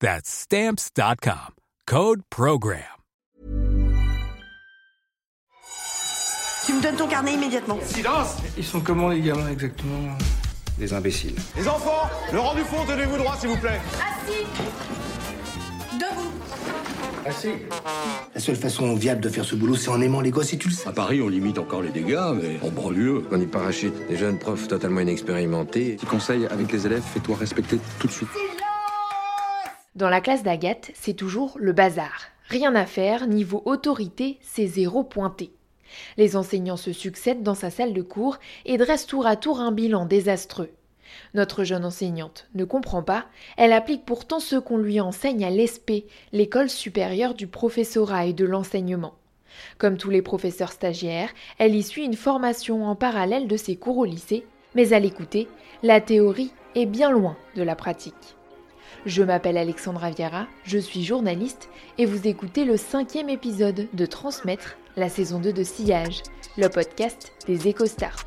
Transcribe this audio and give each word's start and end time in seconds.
That's 0.00 0.28
Stamps.com. 0.28 1.54
Code 1.86 2.20
PROGRAM. 2.28 2.82
Tu 6.66 6.72
me 6.74 6.82
donnes 6.82 6.96
ton 6.96 7.06
carnet 7.06 7.32
immédiatement. 7.34 7.78
Silence 7.82 8.36
Ils 8.58 8.64
sont 8.64 8.80
comment 8.80 9.08
les 9.08 9.20
gamins 9.20 9.48
exactement 9.48 10.16
Des 10.78 10.92
imbéciles. 10.92 11.36
Les 11.56 11.66
enfants, 11.66 12.10
le 12.32 12.40
rang 12.40 12.54
du 12.54 12.62
fond, 12.62 12.84
tenez-vous 12.86 13.16
droit 13.16 13.36
s'il 13.36 13.48
vous 13.50 13.56
plaît. 13.56 13.80
Assis 13.94 14.44
Debout 15.94 16.32
Assis. 17.24 17.52
La 18.34 18.40
seule 18.40 18.56
façon 18.56 18.94
viable 18.96 19.22
de 19.22 19.30
faire 19.30 19.44
ce 19.46 19.54
boulot, 19.54 19.76
c'est 19.76 19.88
en 19.88 20.00
aimant 20.02 20.20
les 20.20 20.30
gosses 20.30 20.52
et 20.52 20.58
tu 20.58 20.68
le 20.68 20.74
sais. 20.74 20.88
À 20.88 20.92
Paris, 20.92 21.22
on 21.22 21.28
limite 21.28 21.58
encore 21.58 21.80
les 21.80 21.90
dégâts, 21.90 22.34
mais 22.34 22.58
en 22.62 22.70
banlieue. 22.70 23.26
On 23.30 23.40
y 23.40 23.46
parachute 23.46 23.94
des 24.08 24.16
jeunes 24.16 24.38
profs 24.38 24.68
totalement 24.68 25.00
inexpérimentés. 25.00 25.94
Petit 25.94 26.06
conseil 26.06 26.46
avec 26.46 26.70
les 26.70 26.84
élèves, 26.84 27.02
fais-toi 27.02 27.36
respecter 27.36 27.78
tout 27.98 28.08
de 28.08 28.12
suite. 28.12 28.28
Dans 29.96 30.10
la 30.10 30.20
classe 30.20 30.42
d'Agathe, 30.42 30.90
c'est 30.92 31.14
toujours 31.14 31.56
le 31.58 31.72
bazar. 31.72 32.26
Rien 32.50 32.74
à 32.74 32.84
faire, 32.84 33.26
niveau 33.26 33.62
autorité, 33.64 34.36
c'est 34.42 34.66
zéro 34.66 35.02
pointé. 35.02 35.52
Les 36.18 36.36
enseignants 36.36 36.76
se 36.76 36.92
succèdent 36.92 37.42
dans 37.42 37.54
sa 37.54 37.70
salle 37.70 37.94
de 37.94 38.02
cours 38.02 38.36
et 38.66 38.76
dressent 38.76 39.06
tour 39.06 39.26
à 39.26 39.36
tour 39.36 39.58
un 39.58 39.72
bilan 39.72 40.04
désastreux. 40.04 40.68
Notre 41.32 41.64
jeune 41.64 41.86
enseignante 41.86 42.46
ne 42.54 42.66
comprend 42.66 43.02
pas, 43.02 43.24
elle 43.56 43.72
applique 43.72 44.04
pourtant 44.04 44.38
ce 44.38 44.56
qu'on 44.56 44.76
lui 44.76 45.00
enseigne 45.00 45.46
à 45.46 45.50
l'ESP, 45.50 46.04
l'école 46.30 46.68
supérieure 46.68 47.32
du 47.32 47.46
professorat 47.46 48.26
et 48.26 48.34
de 48.34 48.44
l'enseignement. 48.44 49.14
Comme 49.78 49.96
tous 49.96 50.10
les 50.10 50.20
professeurs 50.20 50.72
stagiaires, 50.72 51.30
elle 51.56 51.74
y 51.74 51.82
suit 51.82 52.04
une 52.04 52.16
formation 52.16 52.84
en 52.84 52.96
parallèle 52.96 53.48
de 53.48 53.56
ses 53.56 53.76
cours 53.76 53.96
au 53.96 54.04
lycée, 54.04 54.44
mais 54.74 54.92
à 54.92 54.98
l'écouter, 54.98 55.48
la 55.82 56.02
théorie 56.02 56.52
est 56.74 56.84
bien 56.84 57.10
loin 57.10 57.38
de 57.54 57.62
la 57.62 57.76
pratique. 57.76 58.36
Je 59.06 59.22
m'appelle 59.22 59.56
Alexandra 59.56 60.10
Viera, 60.10 60.48
je 60.64 60.78
suis 60.78 61.04
journaliste 61.04 61.68
et 61.96 62.06
vous 62.06 62.26
écoutez 62.26 62.64
le 62.64 62.76
cinquième 62.76 63.28
épisode 63.28 63.86
de 63.92 64.04
Transmettre, 64.04 64.76
la 64.96 65.08
saison 65.08 65.38
2 65.38 65.52
de 65.52 65.62
Sillage, 65.62 66.24
le 66.58 66.68
podcast 66.68 67.32
des 67.46 67.70
EcoStart. 67.70 68.26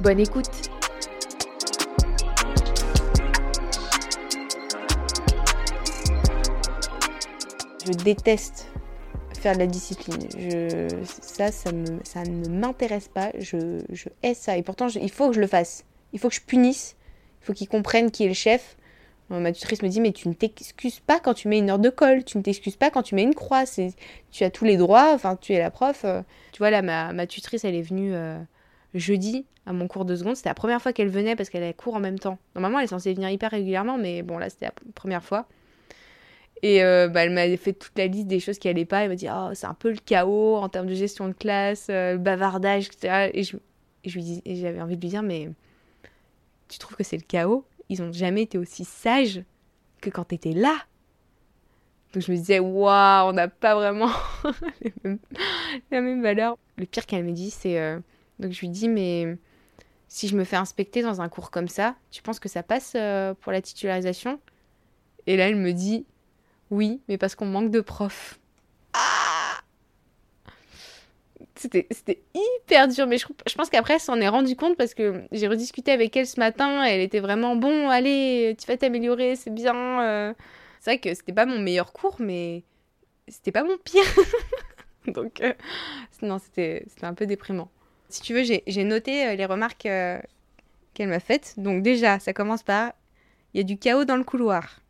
Bonne 0.00 0.18
écoute 0.18 0.70
Je 7.84 7.92
déteste 8.02 8.68
faire 9.38 9.52
de 9.52 9.58
la 9.58 9.66
discipline. 9.66 10.16
Ça, 11.04 11.52
ça, 11.52 11.72
ne 11.72 12.48
m'intéresse 12.48 13.08
pas. 13.08 13.32
Je, 13.38 13.82
hais 14.22 14.32
ça. 14.32 14.56
Et 14.56 14.62
pourtant, 14.62 14.88
il 14.88 15.10
faut 15.10 15.28
que 15.28 15.34
je 15.34 15.40
le 15.40 15.46
fasse. 15.46 15.84
Il 16.14 16.18
faut 16.18 16.30
que 16.30 16.34
je 16.34 16.40
punisse. 16.40 16.96
Il 17.42 17.44
faut 17.44 17.52
qu'ils 17.52 17.68
comprennent 17.68 18.10
qui 18.10 18.24
est 18.24 18.28
le 18.28 18.34
chef. 18.34 18.78
Ma 19.28 19.50
tutrice 19.52 19.82
me 19.82 19.88
dit 19.88 20.00
mais 20.00 20.12
tu 20.12 20.28
ne 20.28 20.34
t'excuses 20.34 21.00
pas 21.00 21.18
quand 21.18 21.34
tu 21.34 21.48
mets 21.48 21.58
une 21.58 21.68
heure 21.68 21.80
de 21.80 21.90
colle, 21.90 22.24
tu 22.24 22.38
ne 22.38 22.42
t'excuses 22.42 22.76
pas 22.76 22.90
quand 22.90 23.02
tu 23.02 23.16
mets 23.16 23.24
une 23.24 23.34
croix, 23.34 23.64
tu 24.30 24.44
as 24.44 24.50
tous 24.50 24.64
les 24.64 24.76
droits, 24.76 25.12
enfin 25.12 25.34
tu 25.36 25.52
es 25.52 25.58
la 25.58 25.70
prof. 25.70 26.04
euh. 26.04 26.22
Tu 26.52 26.58
vois 26.58 26.70
là 26.70 26.80
ma, 26.80 27.12
ma 27.12 27.26
tutrice 27.26 27.64
elle 27.64 27.74
est 27.74 27.82
venue 27.82 28.14
euh, 28.14 28.38
jeudi 28.94 29.44
à 29.66 29.72
mon 29.72 29.88
cours 29.88 30.04
de 30.04 30.14
seconde, 30.14 30.36
c'était 30.36 30.50
la 30.50 30.54
première 30.54 30.80
fois 30.80 30.92
qu'elle 30.92 31.08
venait 31.08 31.34
parce 31.34 31.50
qu'elle 31.50 31.64
avait 31.64 31.74
cours 31.74 31.96
en 31.96 32.00
même 32.00 32.20
temps. 32.20 32.38
Normalement 32.54 32.78
elle 32.78 32.84
est 32.84 32.88
censée 32.88 33.12
venir 33.14 33.28
hyper 33.30 33.50
régulièrement 33.50 33.98
mais 33.98 34.22
bon 34.22 34.38
là 34.38 34.48
c'était 34.48 34.66
la 34.66 34.74
première 34.94 35.24
fois. 35.24 35.46
Et 36.62 36.84
euh, 36.84 37.08
bah, 37.08 37.24
elle 37.24 37.30
m'a 37.32 37.54
fait 37.56 37.72
toute 37.72 37.98
la 37.98 38.06
liste 38.06 38.28
des 38.28 38.40
choses 38.40 38.58
qui 38.58 38.68
allaient 38.68 38.84
pas. 38.86 39.02
Elle 39.02 39.10
m'a 39.10 39.16
dit 39.16 39.28
oh, 39.30 39.50
c'est 39.54 39.66
un 39.66 39.74
peu 39.74 39.90
le 39.90 39.98
chaos 39.98 40.56
en 40.56 40.68
termes 40.68 40.86
de 40.86 40.94
gestion 40.94 41.26
de 41.28 41.34
classe, 41.34 41.88
le 41.88 42.16
bavardage, 42.16 42.86
etc. 42.86 43.30
Et 43.34 43.42
je, 43.42 43.56
je 44.04 44.20
et 44.20 44.54
j'avais 44.56 44.80
envie 44.80 44.96
de 44.96 45.00
lui 45.02 45.08
dire 45.08 45.22
mais 45.22 45.50
tu 46.68 46.78
trouves 46.78 46.96
que 46.96 47.04
c'est 47.04 47.16
le 47.16 47.24
chaos? 47.26 47.64
Ils 47.88 48.02
ont 48.02 48.12
jamais 48.12 48.42
été 48.42 48.58
aussi 48.58 48.84
sages 48.84 49.42
que 50.00 50.10
quand 50.10 50.24
t'étais 50.24 50.52
là. 50.52 50.76
Donc 52.12 52.22
je 52.22 52.32
me 52.32 52.36
disais 52.36 52.58
waouh, 52.58 53.28
on 53.28 53.32
n'a 53.32 53.48
pas 53.48 53.74
vraiment 53.74 54.10
la 55.04 56.00
même 56.00 56.22
valeur. 56.22 56.56
Le 56.76 56.86
pire 56.86 57.06
qu'elle 57.06 57.24
me 57.24 57.32
dit 57.32 57.50
c'est 57.50 57.78
euh, 57.78 57.98
donc 58.38 58.52
je 58.52 58.60
lui 58.60 58.68
dis 58.68 58.88
mais 58.88 59.36
si 60.08 60.28
je 60.28 60.36
me 60.36 60.44
fais 60.44 60.56
inspecter 60.56 61.02
dans 61.02 61.20
un 61.20 61.28
cours 61.28 61.50
comme 61.50 61.68
ça, 61.68 61.96
tu 62.10 62.22
penses 62.22 62.38
que 62.38 62.48
ça 62.48 62.62
passe 62.62 62.94
euh, 62.96 63.34
pour 63.34 63.52
la 63.52 63.60
titularisation? 63.60 64.40
Et 65.26 65.36
là 65.36 65.48
elle 65.48 65.56
me 65.56 65.72
dit 65.72 66.06
oui, 66.70 67.00
mais 67.08 67.18
parce 67.18 67.34
qu'on 67.34 67.46
manque 67.46 67.70
de 67.70 67.80
profs. 67.80 68.38
Ah 68.92 69.60
C'était 71.58 72.22
hyper 72.34 72.88
dur, 72.88 73.06
mais 73.06 73.18
je, 73.18 73.26
je 73.48 73.54
pense 73.54 73.70
qu'après, 73.70 73.94
elle 73.94 74.00
s'en 74.00 74.20
est 74.20 74.28
rendu 74.28 74.56
compte 74.56 74.76
parce 74.76 74.94
que 74.94 75.22
j'ai 75.32 75.48
rediscuté 75.48 75.90
avec 75.92 76.16
elle 76.16 76.26
ce 76.26 76.38
matin. 76.40 76.84
Elle 76.84 77.00
était 77.00 77.20
vraiment 77.20 77.56
bon, 77.56 77.88
allez, 77.88 78.56
tu 78.58 78.66
vas 78.66 78.76
t'améliorer, 78.76 79.36
c'est 79.36 79.52
bien. 79.52 80.02
euh. 80.02 80.34
C'est 80.80 80.90
vrai 80.92 80.98
que 81.00 81.14
c'était 81.14 81.32
pas 81.32 81.46
mon 81.46 81.58
meilleur 81.58 81.92
cours, 81.92 82.16
mais 82.20 82.62
c'était 83.28 83.52
pas 83.52 83.64
mon 83.64 83.76
pire. 83.78 84.04
Donc, 85.08 85.40
euh, 85.40 85.52
non, 86.22 86.38
c'était 86.38 86.84
un 87.02 87.14
peu 87.14 87.26
déprimant. 87.26 87.70
Si 88.08 88.20
tu 88.22 88.34
veux, 88.34 88.42
j'ai 88.44 88.84
noté 88.84 89.26
euh, 89.26 89.34
les 89.34 89.46
remarques 89.46 89.82
qu'elle 89.82 91.08
m'a 91.08 91.20
faites. 91.20 91.54
Donc, 91.58 91.82
déjà, 91.82 92.18
ça 92.18 92.32
commence 92.32 92.62
par 92.62 92.92
il 93.54 93.58
y 93.58 93.60
a 93.60 93.64
du 93.64 93.78
chaos 93.78 94.04
dans 94.04 94.16
le 94.16 94.24
couloir. 94.24 94.80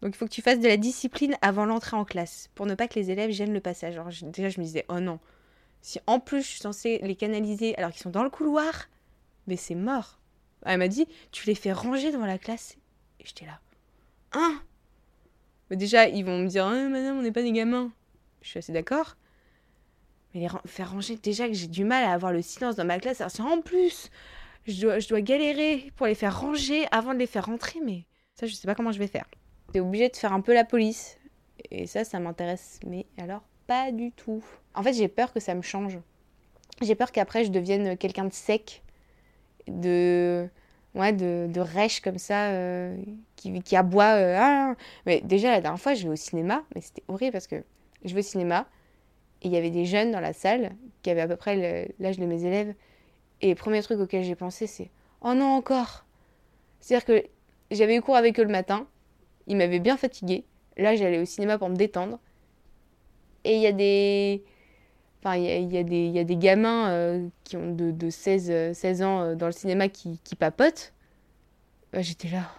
Donc 0.00 0.14
il 0.14 0.16
faut 0.16 0.26
que 0.26 0.30
tu 0.30 0.42
fasses 0.42 0.60
de 0.60 0.68
la 0.68 0.76
discipline 0.76 1.36
avant 1.42 1.66
l'entrée 1.66 1.96
en 1.96 2.04
classe 2.04 2.48
pour 2.54 2.66
ne 2.66 2.74
pas 2.74 2.88
que 2.88 2.94
les 2.98 3.10
élèves 3.10 3.30
gênent 3.32 3.52
le 3.52 3.60
passage. 3.60 3.94
Alors 3.94 4.08
déjà 4.22 4.48
je 4.48 4.60
me 4.60 4.64
disais 4.64 4.84
oh 4.88 5.00
non, 5.00 5.18
si 5.80 6.00
en 6.06 6.20
plus 6.20 6.42
je 6.42 6.48
suis 6.48 6.60
censée 6.60 6.98
les 7.02 7.16
canaliser 7.16 7.76
alors 7.76 7.90
qu'ils 7.90 8.02
sont 8.02 8.10
dans 8.10 8.24
le 8.24 8.30
couloir, 8.30 8.88
mais 9.46 9.56
c'est 9.56 9.74
mort. 9.74 10.18
Elle 10.64 10.78
m'a 10.78 10.88
dit 10.88 11.06
tu 11.30 11.46
les 11.46 11.54
fais 11.54 11.72
ranger 11.72 12.12
devant 12.12 12.26
la 12.26 12.38
classe 12.38 12.76
et 13.20 13.24
j'étais 13.24 13.46
là. 13.46 13.60
Hein? 14.32 14.60
Mais 15.70 15.76
déjà 15.76 16.08
ils 16.08 16.24
vont 16.24 16.38
me 16.38 16.48
dire 16.48 16.66
Ah, 16.66 16.88
madame 16.88 17.18
on 17.18 17.22
n'est 17.22 17.32
pas 17.32 17.42
des 17.42 17.52
gamins. 17.52 17.92
Je 18.42 18.48
suis 18.48 18.58
assez 18.58 18.72
d'accord. 18.72 19.16
Mais 20.34 20.40
les 20.40 20.48
faire 20.66 20.90
ranger 20.92 21.16
déjà 21.16 21.46
que 21.46 21.54
j'ai 21.54 21.68
du 21.68 21.84
mal 21.84 22.04
à 22.04 22.12
avoir 22.12 22.32
le 22.32 22.42
silence 22.42 22.76
dans 22.76 22.84
ma 22.84 22.98
classe. 22.98 23.20
Alors 23.20 23.30
si 23.30 23.40
en 23.40 23.60
plus 23.60 24.10
je 24.66 24.80
dois, 24.82 24.98
je 24.98 25.08
dois 25.08 25.20
galérer 25.20 25.92
pour 25.96 26.06
les 26.06 26.14
faire 26.14 26.40
ranger 26.40 26.86
avant 26.90 27.14
de 27.14 27.18
les 27.18 27.26
faire 27.26 27.46
rentrer, 27.46 27.80
mais 27.84 28.04
ça 28.34 28.46
je 28.46 28.54
sais 28.54 28.66
pas 28.66 28.74
comment 28.74 28.92
je 28.92 28.98
vais 28.98 29.06
faire. 29.06 29.26
T'es 29.72 29.80
obligé 29.80 30.08
de 30.08 30.16
faire 30.16 30.32
un 30.32 30.40
peu 30.40 30.54
la 30.54 30.64
police. 30.64 31.18
Et 31.70 31.86
ça, 31.86 32.04
ça 32.04 32.18
m'intéresse. 32.20 32.80
Mais 32.86 33.06
alors, 33.18 33.42
pas 33.66 33.92
du 33.92 34.12
tout. 34.12 34.44
En 34.78 34.82
fait, 34.84 34.92
j'ai 34.92 35.08
peur 35.08 35.32
que 35.32 35.40
ça 35.40 35.54
me 35.56 35.62
change. 35.62 35.98
J'ai 36.82 36.94
peur 36.94 37.10
qu'après, 37.12 37.44
je 37.44 37.50
devienne 37.50 37.96
quelqu'un 37.98 38.24
de 38.24 38.32
sec, 38.32 38.82
de. 39.66 40.48
Ouais, 40.94 41.12
de, 41.12 41.48
de 41.52 41.60
rêche 41.60 42.00
comme 42.00 42.18
ça, 42.18 42.48
euh, 42.50 42.96
qui, 43.36 43.60
qui 43.62 43.76
aboie. 43.76 44.14
euh, 44.16 44.36
Ah 44.40 44.74
mais 45.06 45.20
déjà, 45.20 45.50
la 45.50 45.60
dernière 45.60 45.80
fois, 45.80 45.94
je 45.94 46.04
vais 46.04 46.12
au 46.12 46.16
cinéma, 46.16 46.64
mais 46.74 46.80
c'était 46.80 47.04
horrible 47.08 47.32
parce 47.32 47.46
que 47.46 47.62
je 48.04 48.14
vais 48.14 48.20
au 48.20 48.24
cinéma 48.24 48.66
et 49.42 49.48
il 49.48 49.52
y 49.54 49.56
avait 49.56 49.70
des 49.70 49.86
jeunes 49.86 50.12
dans 50.12 50.20
la 50.20 50.32
salle 50.32 50.72
qui 51.02 51.10
avaient 51.10 51.22
à 51.22 51.28
peu 51.28 51.36
près 51.36 51.94
l'âge 52.00 52.18
de 52.18 52.26
mes 52.26 52.44
élèves. 52.44 52.74
Et 53.42 53.50
le 53.50 53.54
premier 53.56 53.82
truc 53.82 54.00
auquel 54.00 54.24
j'ai 54.24 54.36
pensé, 54.36 54.66
c'est 54.66 54.90
Oh 55.22 55.34
non, 55.34 55.46
encore 55.56 56.06
C'est-à-dire 56.80 57.04
que 57.06 57.24
j'avais 57.70 57.96
eu 57.96 58.02
cours 58.02 58.16
avec 58.16 58.40
eux 58.40 58.44
le 58.44 58.50
matin, 58.50 58.86
ils 59.48 59.56
m'avaient 59.56 59.80
bien 59.80 59.96
fatiguée. 59.96 60.44
Là, 60.78 60.96
j'allais 60.96 61.20
au 61.20 61.26
cinéma 61.26 61.58
pour 61.58 61.68
me 61.70 61.76
détendre. 61.76 62.20
Et 63.44 63.56
il 63.56 63.62
y 63.62 63.66
a 63.66 63.72
des. 63.72 64.44
Enfin, 65.20 65.36
il 65.36 65.44
y 65.44 65.50
a, 65.50 65.80
y 65.80 65.84
des, 65.84 66.06
il 66.06 66.12
y 66.12 66.18
a 66.18 66.24
des 66.24 66.36
gamins 66.36 66.90
euh, 66.90 67.28
qui 67.44 67.56
ont 67.56 67.74
de, 67.74 67.90
de 67.90 68.10
16, 68.10 68.50
euh, 68.50 68.74
16 68.74 69.02
ans 69.02 69.20
euh, 69.20 69.34
dans 69.34 69.46
le 69.46 69.52
cinéma 69.52 69.88
qui, 69.88 70.20
qui 70.22 70.36
papotent. 70.36 70.92
Bah, 71.92 72.02
J'étais 72.02 72.28
là. 72.28 72.50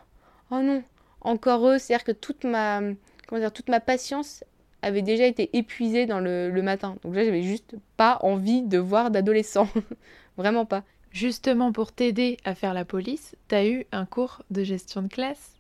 Oh 0.51 0.59
non, 0.61 0.83
encore 1.21 1.67
eux. 1.67 1.77
C'est-à-dire 1.77 2.03
que 2.03 2.11
toute 2.11 2.43
ma, 2.43 2.81
comment 3.27 3.39
dire, 3.39 3.53
toute 3.53 3.69
ma 3.69 3.79
patience 3.79 4.43
avait 4.81 5.01
déjà 5.01 5.25
été 5.25 5.55
épuisée 5.57 6.05
dans 6.05 6.19
le, 6.19 6.49
le 6.49 6.61
matin. 6.61 6.97
Donc 7.03 7.15
là, 7.15 7.23
j'avais 7.23 7.43
juste 7.43 7.75
pas 7.97 8.19
envie 8.23 8.61
de 8.61 8.77
voir 8.77 9.11
d'adolescents. 9.11 9.69
Vraiment 10.37 10.65
pas. 10.65 10.83
Justement, 11.11 11.71
pour 11.71 11.91
t'aider 11.91 12.37
à 12.45 12.55
faire 12.55 12.73
la 12.73 12.85
police, 12.85 13.35
t'as 13.47 13.65
eu 13.65 13.85
un 13.91 14.05
cours 14.05 14.43
de 14.51 14.63
gestion 14.63 15.01
de 15.01 15.07
classe. 15.07 15.55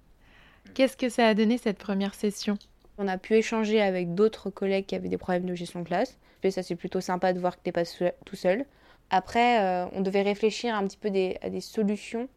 Qu'est-ce 0.73 0.97
que 0.97 1.09
ça 1.09 1.27
a 1.27 1.33
donné 1.33 1.57
cette 1.57 1.79
première 1.79 2.13
session? 2.13 2.57
On 2.97 3.07
a 3.07 3.17
pu 3.17 3.33
échanger 3.35 3.81
avec 3.81 4.13
d'autres 4.13 4.49
collègues 4.49 4.85
qui 4.85 4.95
avaient 4.95 5.09
des 5.09 5.17
problèmes 5.17 5.45
de 5.45 5.55
gestion 5.55 5.81
de 5.81 5.87
classe. 5.87 6.17
Ça, 6.43 6.63
c'est 6.63 6.75
plutôt 6.75 7.01
sympa 7.01 7.33
de 7.33 7.39
voir 7.39 7.57
que 7.57 7.61
t'es 7.61 7.71
pas 7.71 7.83
tout 8.25 8.35
seul. 8.35 8.65
Après, 9.09 9.61
euh, 9.61 9.87
on 9.93 10.01
devait 10.01 10.21
réfléchir 10.21 10.75
un 10.75 10.85
petit 10.87 10.97
peu 10.97 11.09
à 11.41 11.49
des 11.49 11.61
solutions 11.61 12.29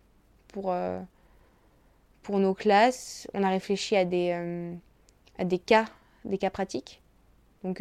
pour, 0.48 0.72
euh, 0.72 1.00
pour 2.22 2.38
nos 2.38 2.54
classes. 2.54 3.28
On 3.34 3.42
a 3.42 3.48
réfléchi 3.48 3.94
à 3.96 4.04
des, 4.04 4.32
euh, 4.32 4.74
à 5.38 5.44
des 5.44 5.58
cas, 5.58 5.84
des 6.24 6.38
cas 6.38 6.50
pratiques. 6.50 7.00
Donc, 7.62 7.80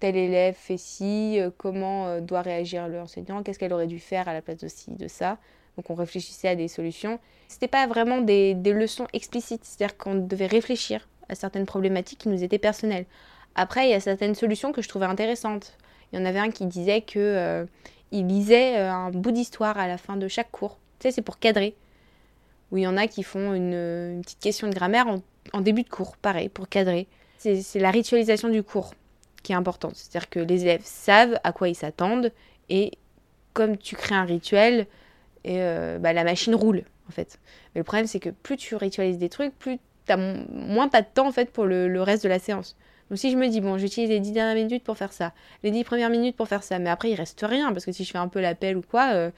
tel 0.00 0.16
élève 0.16 0.56
fait 0.56 0.76
ci, 0.76 1.38
comment 1.56 2.20
doit 2.20 2.42
réagir 2.42 2.88
l'enseignant, 2.88 3.44
qu'est-ce 3.44 3.60
qu'elle 3.60 3.72
aurait 3.72 3.86
dû 3.86 4.00
faire 4.00 4.26
à 4.26 4.32
la 4.32 4.42
place 4.42 4.58
de 4.58 4.66
ci, 4.66 4.90
de 4.90 5.06
ça. 5.06 5.38
Donc, 5.76 5.88
on 5.88 5.94
réfléchissait 5.94 6.48
à 6.48 6.56
des 6.56 6.66
solutions. 6.66 7.20
C'était 7.46 7.68
pas 7.68 7.86
vraiment 7.86 8.20
des, 8.20 8.54
des 8.54 8.72
leçons 8.72 9.06
explicites, 9.12 9.64
c'est-à-dire 9.64 9.96
qu'on 9.96 10.16
devait 10.16 10.48
réfléchir 10.48 11.08
à 11.28 11.36
certaines 11.36 11.64
problématiques 11.64 12.18
qui 12.20 12.28
nous 12.28 12.42
étaient 12.42 12.58
personnelles. 12.58 13.06
Après, 13.54 13.86
il 13.86 13.90
y 13.90 13.94
a 13.94 14.00
certaines 14.00 14.34
solutions 14.34 14.72
que 14.72 14.82
je 14.82 14.88
trouvais 14.88 15.06
intéressantes. 15.06 15.76
Il 16.12 16.18
y 16.18 16.22
en 16.22 16.24
avait 16.24 16.38
un 16.38 16.50
qui 16.50 16.66
disait 16.66 17.00
que 17.00 17.66
il 18.14 18.28
lisait 18.28 18.78
euh, 18.78 18.92
un 18.92 19.10
bout 19.10 19.32
d'histoire 19.32 19.76
à 19.76 19.88
la 19.88 19.98
fin 19.98 20.16
de 20.16 20.28
chaque 20.28 20.50
cours. 20.52 20.78
Tu 21.00 21.08
sais, 21.08 21.12
c'est 21.12 21.22
pour 21.22 21.38
cadrer. 21.38 21.74
Ou 22.70 22.78
il 22.78 22.84
y 22.84 22.86
en 22.86 22.96
a 22.96 23.08
qui 23.08 23.24
font 23.24 23.54
une, 23.54 24.22
petite 24.22 24.38
question 24.38 24.68
de 24.68 24.74
grammaire 24.74 25.06
en, 25.52 25.60
début 25.60 25.82
de 25.82 25.88
cours, 25.88 26.16
pareil, 26.16 26.48
pour 26.48 26.68
cadrer. 26.68 27.08
C'est 27.38 27.78
la 27.78 27.90
ritualisation 27.90 28.48
du 28.48 28.62
cours 28.62 28.94
qui 29.42 29.52
est 29.52 29.56
importante. 29.56 29.96
C'est-à-dire 29.96 30.30
que 30.30 30.40
les 30.40 30.62
élèves 30.62 30.84
savent 30.84 31.38
à 31.44 31.52
quoi 31.52 31.68
ils 31.68 31.74
s'attendent 31.74 32.32
et 32.70 32.92
comme 33.52 33.76
tu 33.76 33.96
crées 33.96 34.14
un 34.14 34.24
rituel, 34.24 34.86
euh, 35.46 35.98
bah, 35.98 36.12
la 36.12 36.24
machine 36.24 36.54
roule 36.54 36.84
en 37.08 37.12
fait. 37.12 37.38
Mais 37.74 37.80
le 37.80 37.84
problème 37.84 38.06
c'est 38.06 38.20
que 38.20 38.30
plus 38.30 38.56
tu 38.56 38.76
ritualises 38.76 39.18
des 39.18 39.28
trucs, 39.28 39.56
plus 39.58 39.78
tu 40.06 40.12
as 40.12 40.16
moins 40.16 40.88
pas 40.88 41.02
de 41.02 41.06
temps 41.12 41.28
en 41.28 41.32
fait 41.32 41.50
pour 41.50 41.66
le 41.66 42.00
reste 42.00 42.24
de 42.24 42.28
la 42.30 42.38
séance. 42.38 42.76
Donc 43.10 43.18
si 43.18 43.30
je 43.30 43.36
me 43.36 43.48
dis, 43.48 43.60
bon, 43.60 43.78
j'utilise 43.78 44.10
les 44.10 44.20
10 44.20 44.32
dernières 44.32 44.54
minutes 44.54 44.84
pour 44.84 44.96
faire 44.96 45.12
ça, 45.12 45.32
les 45.62 45.70
10 45.70 45.84
premières 45.84 46.10
minutes 46.10 46.36
pour 46.36 46.48
faire 46.48 46.62
ça, 46.62 46.78
mais 46.78 46.90
après 46.90 47.10
il 47.10 47.14
reste 47.14 47.44
rien, 47.46 47.72
parce 47.72 47.84
que 47.84 47.92
si 47.92 48.04
je 48.04 48.10
fais 48.10 48.18
un 48.18 48.28
peu 48.28 48.40
l'appel 48.40 48.76
ou 48.76 48.82
quoi, 48.82 49.12
euh, 49.12 49.30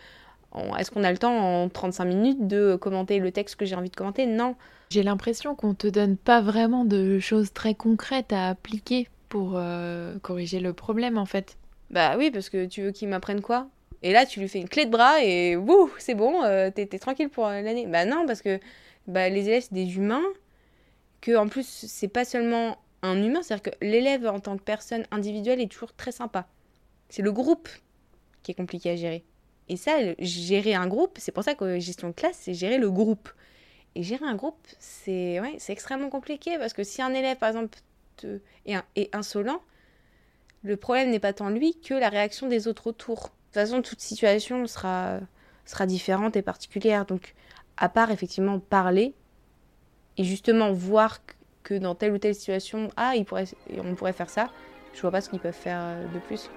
est-ce 0.79 0.91
qu'on 0.91 1.05
a 1.05 1.11
le 1.11 1.19
temps 1.19 1.37
en 1.37 1.69
35 1.69 2.05
minutes 2.05 2.47
de 2.47 2.77
commenter 2.77 3.19
le 3.19 3.31
texte 3.31 3.57
que 3.57 3.65
j'ai 3.65 3.75
envie 3.75 3.91
de 3.91 3.97
commenter? 3.97 4.27
Non. 4.27 4.55
J'ai 4.91 5.03
l'impression 5.03 5.55
qu'on 5.55 5.75
te 5.75 5.87
donne 5.87 6.17
pas 6.17 6.41
vraiment 6.41 6.85
de 6.85 7.19
choses 7.19 7.53
très 7.53 7.75
concrètes 7.75 8.33
à 8.33 8.49
appliquer 8.49 9.09
pour 9.29 9.55
euh, 9.57 10.17
corriger 10.23 10.61
le 10.61 10.73
problème 10.73 11.19
en 11.19 11.27
fait. 11.27 11.57
Bah 11.91 12.17
oui, 12.17 12.31
parce 12.31 12.49
que 12.49 12.67
tu 12.67 12.83
veux 12.83 12.93
qu'il 12.93 13.09
m'apprenne 13.09 13.41
quoi? 13.41 13.69
Et 14.03 14.13
là, 14.13 14.27
tu 14.27 14.41
lui 14.41 14.49
fais 14.49 14.61
une 14.61 14.69
clé 14.69 14.85
de 14.85 14.91
bras 14.91 15.23
et 15.23 15.57
wouh, 15.57 15.91
c'est 15.99 16.15
bon, 16.15 16.43
euh, 16.45 16.71
t'es 16.71 16.87
tranquille 16.99 17.29
pour 17.29 17.47
l'année. 17.47 17.87
Bah 17.87 18.05
non, 18.05 18.25
parce 18.27 18.43
que 18.43 18.61
bah, 19.07 19.29
les 19.29 19.49
élèves, 19.49 19.63
c'est 19.63 19.75
des 19.75 19.97
humains, 19.97 20.23
que 21.21 21.37
en 21.37 21.49
plus, 21.49 21.67
c'est 21.67 22.09
pas 22.09 22.25
seulement 22.25 22.77
un 23.03 23.23
humain. 23.23 23.43
C'est-à-dire 23.43 23.73
que 23.73 23.85
l'élève 23.85 24.27
en 24.27 24.41
tant 24.41 24.57
que 24.57 24.63
personne 24.63 25.05
individuelle 25.11 25.61
est 25.61 25.71
toujours 25.71 25.95
très 25.95 26.13
sympa. 26.13 26.47
C'est 27.09 27.23
le 27.23 27.33
groupe 27.33 27.69
qui 28.43 28.53
est 28.53 28.55
compliqué 28.55 28.91
à 28.91 28.97
gérer. 28.97 29.25
Et 29.69 29.77
ça, 29.77 29.93
gérer 30.19 30.75
un 30.75 30.87
groupe, 30.87 31.19
c'est 31.19 31.33
pour 31.33 31.43
ça 31.43 31.55
que 31.55 31.79
gestion 31.81 32.09
de 32.09 32.15
classe, 32.15 32.39
c'est 32.41 32.55
gérer 32.55 32.79
le 32.79 32.91
groupe. 32.91 33.29
Et 33.95 34.03
gérer 34.03 34.25
un 34.25 34.35
groupe, 34.35 34.67
c'est 34.79 35.41
ouais, 35.41 35.57
extrêmement 35.69 36.11
compliqué 36.11 36.59
parce 36.59 36.73
que 36.73 36.85
si 36.85 37.03
un 37.03 37.15
élève, 37.15 37.39
par 37.39 37.49
exemple, 37.49 37.79
est, 38.67 39.15
insolent, 39.15 39.61
le 40.63 40.77
problème 40.77 41.11
n'est 41.11 41.21
pas 41.21 41.33
tant 41.33 41.49
lui 41.49 41.79
que 41.81 41.95
la 41.95 42.09
réaction 42.09 42.49
des 42.49 42.69
autres 42.69 42.89
autour. 42.89 43.17
De 43.17 43.23
toute 43.23 43.55
façon, 43.55 43.83
toute 43.83 44.01
situation 44.01 44.67
sera, 44.67 45.21
sera 45.65 45.87
différente 45.87 46.37
et 46.37 46.43
particulière. 46.43 47.07
Donc, 47.07 47.35
à 47.77 47.89
part 47.89 48.11
effectivement 48.11 48.59
parler 48.59 49.15
et 50.17 50.25
justement 50.25 50.73
voir 50.73 51.19
que 51.67 51.75
dans 51.75 51.97
telle 51.97 52.13
ou 52.13 52.19
telle 52.19 52.35
situation, 52.35 52.91
ah, 52.97 53.15
on 53.19 53.95
pourrait 53.95 54.13
faire 54.13 54.31
ça. 54.31 54.51
Je 54.95 55.01
vois 55.01 55.11
pas 55.11 55.21
ce 55.21 55.29
qu'ils 55.29 55.41
peuvent 55.41 55.53
faire 55.53 55.81
euh, 55.81 56.07
de 56.15 56.19
plus. 56.21 56.49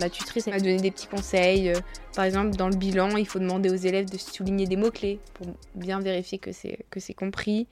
Ma 0.00 0.10
tutrice 0.10 0.48
m'a 0.48 0.58
donné 0.58 0.78
des 0.78 0.90
petits 0.90 1.06
conseils. 1.06 1.70
Euh, 1.70 1.74
par 2.16 2.24
exemple, 2.24 2.56
dans 2.56 2.68
le 2.68 2.74
bilan, 2.74 3.16
il 3.16 3.28
faut 3.28 3.38
demander 3.38 3.70
aux 3.70 3.76
élèves 3.76 4.10
de 4.10 4.18
souligner 4.18 4.66
des 4.66 4.76
mots-clés 4.76 5.20
pour 5.34 5.46
bien 5.76 6.00
vérifier 6.00 6.38
que 6.38 6.50
c'est, 6.50 7.14
compris. 7.14 7.68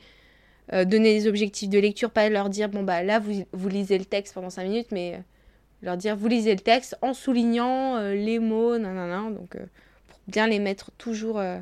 Euh, 0.73 0.85
donner 0.85 1.19
des 1.19 1.27
objectifs 1.27 1.69
de 1.69 1.81
lecture, 1.81 2.13
pas 2.13 2.29
leur 2.29 2.49
dire, 2.49 2.69
bon, 2.69 2.85
bah 2.85 3.03
là, 3.03 3.19
vous, 3.19 3.69
lisez 3.69 3.99
le 3.99 4.05
texte 4.05 4.35
pendant 4.35 4.51
5 4.51 4.63
minutes, 4.63 4.89
mais 4.93 5.21
leur 5.83 5.97
dire, 5.97 6.15
vous 6.15 6.29
lisez 6.29 6.55
le 6.55 6.61
texte 6.61 6.97
en 7.03 7.13
soulignant 7.13 7.99
les 8.13 8.39
mots, 8.39 8.79
nanana. 8.79 9.31
Donc, 9.31 9.57
bien 10.29 10.47
les 10.47 10.61
mettre 10.61 10.93
toujours 10.93 11.39
euh, 11.39 11.59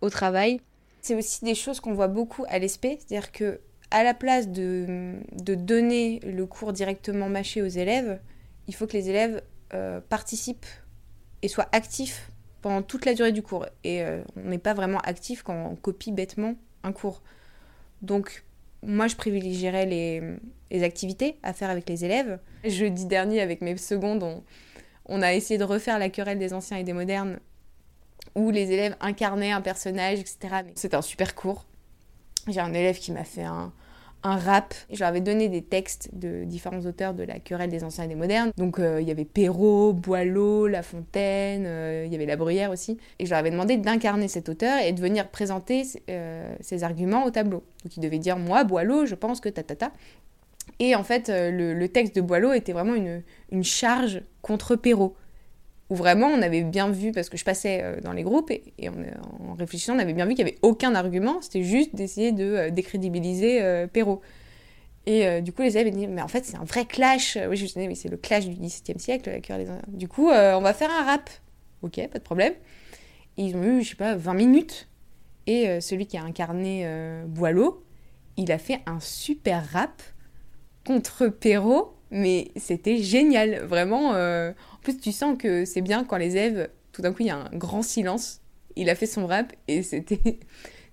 au 0.00 0.10
travail. 0.10 0.60
C'est 1.00 1.14
aussi 1.14 1.44
des 1.44 1.54
choses 1.54 1.80
qu'on 1.80 1.94
voit 1.94 2.08
beaucoup 2.08 2.44
à 2.48 2.58
l'ESP, 2.58 2.86
c'est-à-dire 2.98 3.32
que 3.32 3.60
à 3.90 4.02
la 4.04 4.14
place 4.14 4.48
de, 4.48 5.16
de, 5.32 5.54
donner 5.54 6.20
le 6.20 6.46
cours 6.46 6.72
directement 6.72 7.28
mâché 7.28 7.60
aux 7.60 7.66
élèves, 7.66 8.20
il 8.66 8.74
faut 8.74 8.86
que 8.86 8.94
les 8.94 9.10
élèves 9.10 9.42
euh, 9.74 10.00
participent 10.00 10.66
et 11.42 11.48
soient 11.48 11.68
actifs 11.72 12.30
pendant 12.62 12.80
toute 12.80 13.04
la 13.04 13.14
durée 13.14 13.32
du 13.32 13.42
cours. 13.42 13.66
Et 13.84 14.02
euh, 14.02 14.22
on 14.36 14.48
n'est 14.48 14.58
pas 14.58 14.72
vraiment 14.72 15.00
actif 15.00 15.42
quand 15.42 15.72
on 15.72 15.76
copie 15.76 16.12
bêtement 16.12 16.54
un 16.84 16.92
cours. 16.92 17.22
Donc 18.00 18.44
moi, 18.82 19.08
je 19.08 19.16
privilégierais 19.16 19.86
les, 19.86 20.22
les, 20.70 20.82
activités 20.82 21.36
à 21.42 21.52
faire 21.52 21.68
avec 21.70 21.88
les 21.88 22.04
élèves. 22.04 22.38
Jeudi 22.64 23.04
dernier, 23.04 23.40
avec 23.40 23.60
mes 23.60 23.76
secondes, 23.76 24.22
on, 24.22 24.42
on 25.06 25.22
a 25.22 25.34
essayé 25.34 25.58
de 25.58 25.64
refaire 25.64 25.98
la 25.98 26.08
querelle 26.08 26.38
des 26.38 26.54
anciens 26.54 26.78
et 26.78 26.84
des 26.84 26.92
modernes 26.92 27.38
où 28.34 28.50
les 28.50 28.72
élèves 28.72 28.96
incarnaient 29.00 29.52
un 29.52 29.60
personnage, 29.60 30.20
etc. 30.20 30.38
C'était 30.74 30.96
un 30.96 31.02
super 31.02 31.34
cours. 31.34 31.64
J'ai 32.48 32.60
un 32.60 32.72
élève 32.72 32.98
qui 32.98 33.12
m'a 33.12 33.24
fait 33.24 33.44
un, 33.44 33.72
rap. 34.24 34.74
Je 34.92 35.00
leur 35.00 35.08
avais 35.08 35.20
donné 35.20 35.48
des 35.48 35.62
textes 35.62 36.10
de 36.12 36.44
différents 36.44 36.80
auteurs 36.86 37.12
de 37.12 37.24
la 37.24 37.40
querelle 37.40 37.70
des 37.70 37.82
anciens 37.82 38.04
et 38.04 38.08
des 38.08 38.14
modernes. 38.14 38.52
Donc 38.56 38.78
euh, 38.78 39.00
il 39.00 39.08
y 39.08 39.10
avait 39.10 39.24
Perrault, 39.24 39.92
Boileau, 39.92 40.68
La 40.68 40.82
Fontaine, 40.82 41.64
euh, 41.66 42.04
il 42.06 42.12
y 42.12 42.14
avait 42.14 42.26
La 42.26 42.36
Bruyère 42.36 42.70
aussi. 42.70 42.98
Et 43.18 43.26
je 43.26 43.30
leur 43.30 43.40
avais 43.40 43.50
demandé 43.50 43.76
d'incarner 43.76 44.28
cet 44.28 44.48
auteur 44.48 44.78
et 44.78 44.92
de 44.92 45.00
venir 45.00 45.28
présenter 45.28 45.82
euh, 46.08 46.54
ses 46.60 46.84
arguments 46.84 47.24
au 47.24 47.32
tableau. 47.32 47.64
Donc 47.82 47.96
ils 47.96 48.00
devaient 48.00 48.20
dire 48.20 48.38
moi, 48.38 48.62
Boileau, 48.62 49.06
je 49.06 49.16
pense 49.16 49.40
que 49.40 49.48
ta 49.48 49.64
ta 49.64 49.74
ta. 49.74 49.92
Et 50.78 50.94
en 50.94 51.02
fait, 51.02 51.28
le, 51.28 51.86
texte 51.88 52.14
de 52.14 52.20
Boileau 52.20 52.52
était 52.52 52.72
vraiment 52.72 52.94
une, 52.94 53.22
une 53.50 53.64
charge 53.64 54.22
contre 54.40 54.76
Perrault 54.76 55.16
où 55.92 55.94
vraiment 55.94 56.28
on 56.28 56.40
avait 56.40 56.62
bien 56.62 56.88
vu, 56.88 57.12
parce 57.12 57.28
que 57.28 57.36
je 57.36 57.44
passais 57.44 57.80
euh, 57.82 58.00
dans 58.00 58.12
les 58.12 58.22
groupes 58.22 58.50
et, 58.50 58.62
en 58.88 59.52
réfléchissant, 59.58 59.94
on 59.94 59.98
avait 59.98 60.14
bien 60.14 60.24
vu 60.24 60.34
qu'il 60.34 60.46
n'y 60.46 60.50
avait 60.50 60.58
aucun 60.62 60.94
argument, 60.94 61.42
c'était 61.42 61.62
juste 61.62 61.94
d'essayer 61.94 62.32
de 62.32 62.44
euh, 62.44 62.70
décrédibiliser 62.70 63.60
euh, 63.60 63.86
Perrault. 63.86 64.22
Et 65.04 65.42
du 65.42 65.52
coup, 65.52 65.62
les 65.62 65.76
élèves 65.76 65.92
mais 66.08 66.22
en 66.22 66.28
fait, 66.28 66.44
c'est 66.44 66.56
un 66.56 66.62
vrai 66.62 66.84
clash. 66.84 67.36
Oui, 67.48 67.56
je 67.56 67.66
disais, 67.66 67.88
mais 67.88 67.96
c'est 67.96 68.08
le 68.08 68.16
clash 68.16 68.46
du 68.46 68.54
XVIIe 68.54 69.00
siècle. 69.00 69.40
Du 69.88 70.06
coup, 70.06 70.28
on 70.28 70.60
va 70.60 70.72
faire 70.72 70.92
un 70.92 71.02
rap. 71.02 71.28
Ok, 71.82 71.96
pas 72.06 72.20
de 72.20 72.22
problème. 72.22 72.52
Ils 73.36 73.56
ont 73.56 73.64
eu, 73.64 73.82
je 73.82 73.88
sais 73.88 73.96
pas, 73.96 74.14
20 74.14 74.34
minutes. 74.34 74.88
Et 75.48 75.80
celui 75.80 76.06
qui 76.06 76.16
a 76.18 76.22
incarné 76.22 76.86
Boileau, 77.26 77.82
il 78.36 78.52
a 78.52 78.58
fait 78.58 78.78
un 78.86 79.00
super 79.00 79.68
rap 79.72 80.00
contre 80.86 81.26
Perrault, 81.26 81.96
mais 82.12 82.52
c'était 82.56 82.98
génial. 82.98 83.64
Vraiment, 83.64 84.10
en 84.10 84.78
plus, 84.82 84.98
tu 84.98 85.10
sens 85.10 85.36
que 85.36 85.64
c'est 85.64 85.80
bien 85.80 86.04
quand 86.04 86.16
les 86.16 86.36
élèves, 86.36 86.68
tout 86.92 87.02
d'un 87.02 87.12
coup, 87.12 87.22
il 87.22 87.26
y 87.26 87.30
a 87.30 87.36
un 87.36 87.50
grand 87.56 87.82
silence. 87.82 88.40
Il 88.76 88.88
a 88.88 88.94
fait 88.94 89.06
son 89.06 89.26
rap 89.26 89.52
et 89.68 89.82
c'était 89.82 90.38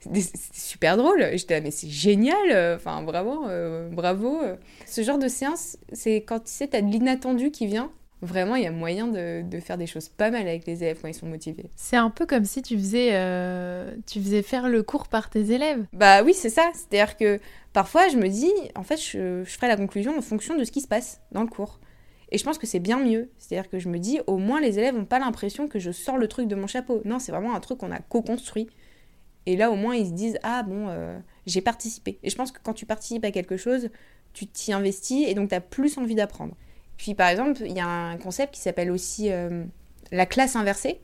super 0.54 0.98
drôle. 0.98 1.26
J'étais 1.34 1.56
là, 1.56 1.62
mais 1.62 1.72
c'est 1.72 1.90
génial. 1.90 2.76
Enfin, 2.76 3.04
vraiment, 3.04 3.48
euh, 3.48 3.90
bravo. 3.90 4.42
Ce 4.86 5.02
genre 5.04 5.20
de 5.20 5.28
séance, 5.28 5.78
c'est 5.94 6.18
quand 6.18 6.40
tu 6.40 6.52
sais, 6.52 6.68
t'as 6.68 6.82
de 6.82 6.92
l'inattendu 6.92 7.52
qui 7.52 7.68
vient. 7.68 7.92
Vraiment, 8.22 8.56
il 8.56 8.64
y 8.64 8.68
a 8.68 8.72
moyen 8.72 9.08
de, 9.08 9.60
faire 9.60 9.78
des 9.78 9.88
choses 9.88 10.10
pas 10.10 10.30
mal 10.30 10.48
avec 10.48 10.66
les 10.66 10.84
élèves 10.84 11.00
quand 11.02 11.08
ils 11.08 11.14
sont 11.14 11.26
motivés. 11.26 11.70
C'est 11.76 11.96
un 11.96 12.10
peu 12.10 12.26
comme 12.26 12.46
si 12.46 12.62
tu 12.62 12.78
faisais, 12.78 13.12
euh, 13.14 13.96
tu 14.06 14.22
faisais 14.22 14.42
faire 14.42 14.68
le 14.68 14.84
cours 14.84 15.08
par 15.08 15.30
tes 15.30 15.52
élèves. 15.52 15.86
Bah 15.94 16.24
oui, 16.24 16.34
c'est 16.34 16.50
ça. 16.50 16.70
C'est-à-dire 16.74 17.16
que 17.16 17.40
parfois, 17.72 18.10
je 18.10 18.18
me 18.18 18.28
dis, 18.28 18.52
en 18.76 18.84
fait, 18.84 18.98
je, 18.98 19.44
je 19.44 19.50
ferai 19.52 19.68
la 19.68 19.78
conclusion 19.78 20.18
en 20.18 20.22
fonction 20.22 20.58
de 20.58 20.64
ce 20.64 20.72
qui 20.72 20.82
se 20.82 20.88
passe 20.88 21.22
dans 21.32 21.42
le 21.42 21.50
cours. 21.50 21.80
Et 22.32 22.38
je 22.38 22.44
pense 22.44 22.58
que 22.58 22.68
c'est 22.68 22.80
bien 22.80 23.00
mieux. 23.00 23.30
C'est-à-dire 23.38 23.70
que 23.70 23.80
je 23.80 23.90
me 23.90 23.98
dis, 23.98 24.20
au 24.28 24.38
moins 24.38 24.62
les 24.62 24.78
élèves 24.78 24.96
n'ont 24.96 25.06
pas 25.06 25.20
l'impression 25.20 25.68
que 25.68 25.80
je 25.80 25.92
sors 25.92 26.18
le 26.18 26.28
truc 26.28 26.48
de 26.48 26.56
mon 26.56 26.68
chapeau. 26.68 27.02
Non, 27.06 27.20
c'est 27.20 27.32
vraiment 27.32 27.56
un 27.56 27.60
truc 27.60 27.80
qu'on 27.80 27.92
a 27.92 28.00
co-construit. 28.00 28.68
Et 29.46 29.56
là, 29.56 29.72
au 29.72 29.76
moins, 29.76 29.96
ils 29.96 30.08
se 30.08 30.12
disent, 30.12 30.38
ah 30.44 30.64
bon, 30.64 30.88
euh, 30.90 31.18
j'ai 31.48 31.62
participé. 31.62 32.20
Et 32.22 32.30
je 32.30 32.36
pense 32.36 32.52
que 32.52 32.60
quand 32.62 32.74
tu 32.74 32.86
participes 32.86 33.26
à 33.26 33.32
quelque 33.32 33.58
chose, 33.58 33.90
tu 34.34 34.46
t'y 34.46 34.74
investis 34.74 35.28
et 35.28 35.34
donc 35.34 35.50
tu 35.50 35.56
as 35.56 35.62
plus 35.62 35.98
envie 35.98 36.16
d'apprendre. 36.16 36.56
Puis 37.00 37.16
par 37.16 37.30
exemple, 37.30 37.62
il 37.66 37.72
y 37.72 37.80
a 37.80 37.88
un 37.88 38.18
concept 38.18 38.54
qui 38.54 38.60
s'appelle 38.60 38.92
aussi 38.92 39.32
euh, 39.32 39.64
la 40.12 40.26
classe 40.26 40.58
inversée, 40.58 41.00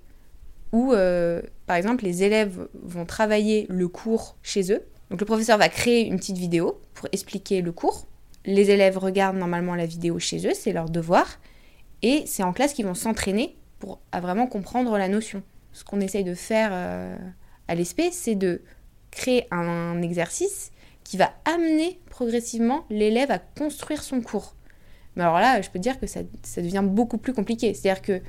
où, 0.74 0.92
euh, 0.92 1.42
par 1.68 1.78
exemple, 1.78 2.04
les 2.04 2.22
élèves 2.22 2.68
vont 2.84 3.06
travailler 3.06 3.66
le 3.70 3.88
cours 3.88 4.36
chez 4.44 4.74
eux. 4.74 4.84
Donc 5.10 5.22
le 5.22 5.26
professeur 5.26 5.58
va 5.58 5.70
créer 5.70 6.06
une 6.06 6.18
petite 6.18 6.38
vidéo 6.38 6.82
pour 6.94 7.08
expliquer 7.14 7.62
le 7.62 7.72
cours. 7.72 8.08
Les 8.44 8.72
élèves 8.72 8.98
regardent 8.98 9.38
normalement 9.38 9.74
la 9.74 9.86
vidéo 9.86 10.20
chez 10.20 10.46
eux, 10.46 10.54
c'est 10.54 10.74
leur 10.74 10.90
devoir. 10.90 11.40
Et 12.02 12.24
c'est 12.28 12.44
en 12.44 12.52
classe 12.52 12.74
qu'ils 12.74 12.86
vont 12.86 12.94
s'entraîner 12.94 13.56
pour 13.80 14.02
vraiment 14.14 14.48
comprendre 14.48 14.98
la 14.98 15.08
notion. 15.08 15.44
Ce 15.72 15.86
qu'on 15.86 16.02
essaye 16.02 16.26
de 16.26 16.36
faire 16.36 16.72
euh, 16.74 17.16
à 17.70 17.76
l'ESP, 17.76 18.02
c'est 18.12 18.36
de 18.36 18.62
créer 19.12 19.48
un 19.50 20.02
exercice 20.02 20.72
qui 21.06 21.16
va 21.16 21.32
amener 21.46 22.02
progressivement 22.10 22.84
l'élève 22.90 23.32
à 23.32 23.40
construire 23.40 24.04
son 24.04 24.20
cours. 24.20 24.56
Mais 25.16 25.24
alors 25.24 25.40
là, 25.40 25.62
je 25.62 25.70
peux 25.70 25.80
dire 25.80 26.00
que 26.00 26.08
ça, 26.08 26.22
devient 26.58 26.84
beaucoup 26.84 27.18
plus 27.18 27.34
compliqué. 27.34 27.74
C'est-à-dire 27.74 28.02
que 28.02 28.22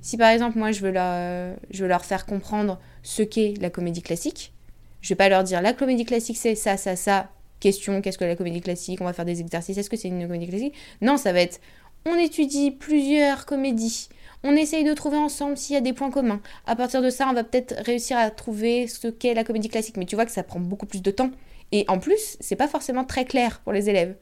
si 0.00 0.16
par 0.16 0.28
exemple, 0.30 0.58
moi, 0.58 0.72
je 0.72 0.80
veux 0.80 0.90
leur, 0.90 1.56
je 1.70 1.84
veux 1.84 1.98
faire 2.00 2.26
comprendre 2.26 2.78
ce 3.02 3.22
qu'est 3.22 3.54
la 3.60 3.70
comédie 3.70 4.02
classique, 4.02 4.52
je 5.00 5.10
vais 5.10 5.14
pas 5.14 5.28
leur 5.28 5.44
dire 5.44 5.60
la 5.62 5.72
comédie 5.72 6.04
classique 6.04 6.36
c'est 6.36 6.54
ça, 6.54 6.76
ça, 6.76 6.96
ça. 6.96 7.30
Question, 7.60 8.02
qu'est-ce 8.02 8.18
que 8.18 8.24
la 8.24 8.36
comédie 8.36 8.60
classique 8.60 9.00
On 9.00 9.04
va 9.04 9.14
faire 9.14 9.24
des 9.24 9.40
exercices. 9.40 9.78
Est-ce 9.78 9.88
que 9.88 9.96
c'est 9.96 10.08
une 10.08 10.26
comédie 10.26 10.48
classique? 10.48 10.74
Non, 11.00 11.16
ça 11.16 11.32
va 11.32 11.40
être 11.40 11.60
on 12.06 12.16
étudie 12.16 12.70
plusieurs 12.70 13.46
comédies. 13.46 14.08
On 14.42 14.54
essaye 14.54 14.84
de 14.84 14.92
trouver 14.92 15.16
ensemble 15.16 15.56
s'il 15.56 15.72
y 15.72 15.78
a 15.78 15.80
des 15.80 15.94
points 15.94 16.10
communs. 16.10 16.42
À 16.66 16.76
partir 16.76 17.00
de 17.00 17.08
ça, 17.08 17.26
on 17.30 17.32
va 17.32 17.44
peut-être 17.44 17.74
réussir 17.82 18.18
à 18.18 18.30
trouver 18.30 18.88
ce 18.88 19.08
qu'est 19.08 19.32
la 19.32 19.42
comédie 19.42 19.70
classique. 19.70 19.96
Mais 19.96 20.04
tu 20.04 20.14
vois 20.14 20.26
que 20.26 20.30
ça 20.30 20.42
prend 20.42 20.60
beaucoup 20.60 20.84
plus 20.84 21.00
de 21.00 21.10
temps. 21.10 21.30
Et 21.72 21.86
en 21.88 21.98
plus, 21.98 22.36
c'est 22.40 22.56
pas 22.56 22.68
forcément 22.68 23.04
très 23.04 23.24
clair 23.24 23.60
pour 23.64 23.72
les 23.72 23.88
élèves. 23.88 24.16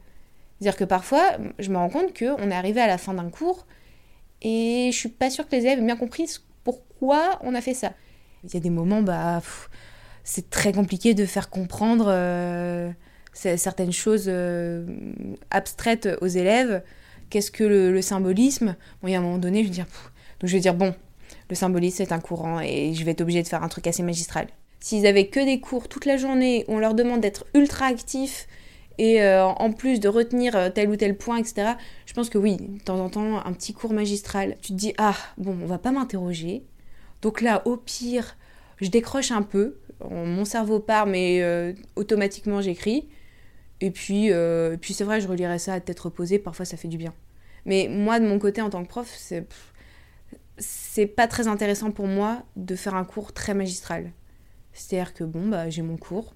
C'est-à-dire 0.63 0.79
que 0.79 0.85
parfois, 0.85 1.31
je 1.59 1.69
me 1.71 1.75
rends 1.75 1.89
compte 1.89 2.17
qu'on 2.17 2.49
est 2.49 2.55
arrivé 2.55 2.79
à 2.79 2.87
la 2.87 2.97
fin 2.97 3.13
d'un 3.13 3.29
cours 3.29 3.67
et 4.41 4.91
je 4.93 4.97
suis 4.97 5.09
pas 5.09 5.29
sûre 5.29 5.45
que 5.45 5.57
les 5.57 5.63
élèves 5.63 5.79
aient 5.79 5.85
bien 5.85 5.97
compris 5.97 6.37
pourquoi 6.63 7.37
on 7.41 7.53
a 7.53 7.59
fait 7.59 7.73
ça. 7.73 7.91
Il 8.45 8.53
y 8.53 8.55
a 8.55 8.61
des 8.61 8.69
moments, 8.69 9.01
bah, 9.01 9.41
c'est 10.23 10.49
très 10.49 10.71
compliqué 10.71 11.13
de 11.15 11.25
faire 11.25 11.49
comprendre 11.49 12.05
euh, 12.07 12.89
certaines 13.33 13.91
choses 13.91 14.27
euh, 14.29 14.85
abstraites 15.51 16.07
aux 16.21 16.27
élèves. 16.27 16.81
Qu'est-ce 17.29 17.51
que 17.51 17.65
le, 17.65 18.01
symbolisme? 18.01 18.77
Bon, 19.01 19.09
il 19.09 19.11
y 19.11 19.15
a 19.15 19.19
un 19.19 19.21
moment 19.21 19.39
donné, 19.39 19.63
je 19.63 19.67
vais 19.67 19.73
dire, 19.73 19.87
donc 20.39 20.49
je 20.49 20.53
vais 20.53 20.61
dire 20.61 20.75
bon, 20.75 20.95
le 21.49 21.55
symbolisme 21.55 21.97
c'est 21.97 22.13
un 22.13 22.21
courant 22.21 22.61
et 22.61 22.93
je 22.93 23.03
vais 23.03 23.11
être 23.11 23.19
obligée 23.19 23.43
de 23.43 23.49
faire 23.49 23.63
un 23.63 23.69
truc 23.69 23.85
assez 23.85 24.01
magistral. 24.01 24.47
S'ils 24.79 25.07
avaient 25.07 25.27
que 25.27 25.43
des 25.43 25.59
cours 25.59 25.89
toute 25.89 26.05
la 26.05 26.15
journée 26.15 26.63
on 26.69 26.79
leur 26.79 26.93
demande 26.93 27.19
d'être 27.19 27.45
ultra 27.53 27.87
actifs 27.87 28.47
et 28.97 29.21
euh, 29.21 29.45
en 29.45 29.71
plus 29.71 29.99
de 29.99 30.07
retenir 30.07 30.55
euh, 30.55 30.69
tel 30.69 30.89
ou 30.89 30.95
tel 30.95 31.17
point, 31.17 31.37
etc., 31.37 31.73
je 32.05 32.13
pense 32.13 32.29
que 32.29 32.37
oui, 32.37 32.57
de 32.57 32.83
temps 32.83 32.99
en 32.99 33.09
temps, 33.09 33.45
un 33.45 33.53
petit 33.53 33.73
cours 33.73 33.93
magistral, 33.93 34.57
tu 34.61 34.73
te 34.73 34.77
dis, 34.77 34.93
ah, 34.97 35.15
bon, 35.37 35.57
on 35.61 35.65
va 35.65 35.77
pas 35.77 35.91
m'interroger. 35.91 36.63
Donc 37.21 37.41
là, 37.41 37.61
au 37.65 37.77
pire, 37.77 38.37
je 38.81 38.89
décroche 38.89 39.31
un 39.31 39.41
peu, 39.41 39.77
mon 40.09 40.45
cerveau 40.45 40.79
part, 40.79 41.05
mais 41.05 41.41
euh, 41.41 41.73
automatiquement 41.95 42.61
j'écris. 42.61 43.07
Et 43.81 43.91
puis, 43.91 44.31
puis 44.79 44.93
c'est 44.93 45.03
vrai, 45.03 45.19
je 45.19 45.27
relirai 45.27 45.59
ça 45.59 45.73
à 45.73 45.79
tête 45.81 45.99
reposée, 45.99 46.39
parfois 46.39 46.65
ça 46.65 46.77
fait 46.77 46.87
du 46.87 46.97
bien. 46.97 47.13
Mais 47.65 47.89
moi, 47.89 48.19
de 48.19 48.25
mon 48.25 48.39
côté, 48.39 48.61
en 48.61 48.69
tant 48.69 48.83
que 48.83 48.87
prof, 48.87 49.13
c'est, 49.17 49.45
c'est 50.57 51.07
pas 51.07 51.27
très 51.27 51.47
intéressant 51.47 51.91
pour 51.91 52.07
moi 52.07 52.43
de 52.55 52.75
faire 52.75 52.95
un 52.95 53.03
cours 53.03 53.33
très 53.33 53.53
magistral. 53.53 54.11
C'est-à-dire 54.71 55.13
que 55.13 55.23
bon, 55.25 55.47
bah, 55.49 55.69
j'ai 55.69 55.81
mon 55.81 55.97
cours. 55.97 56.33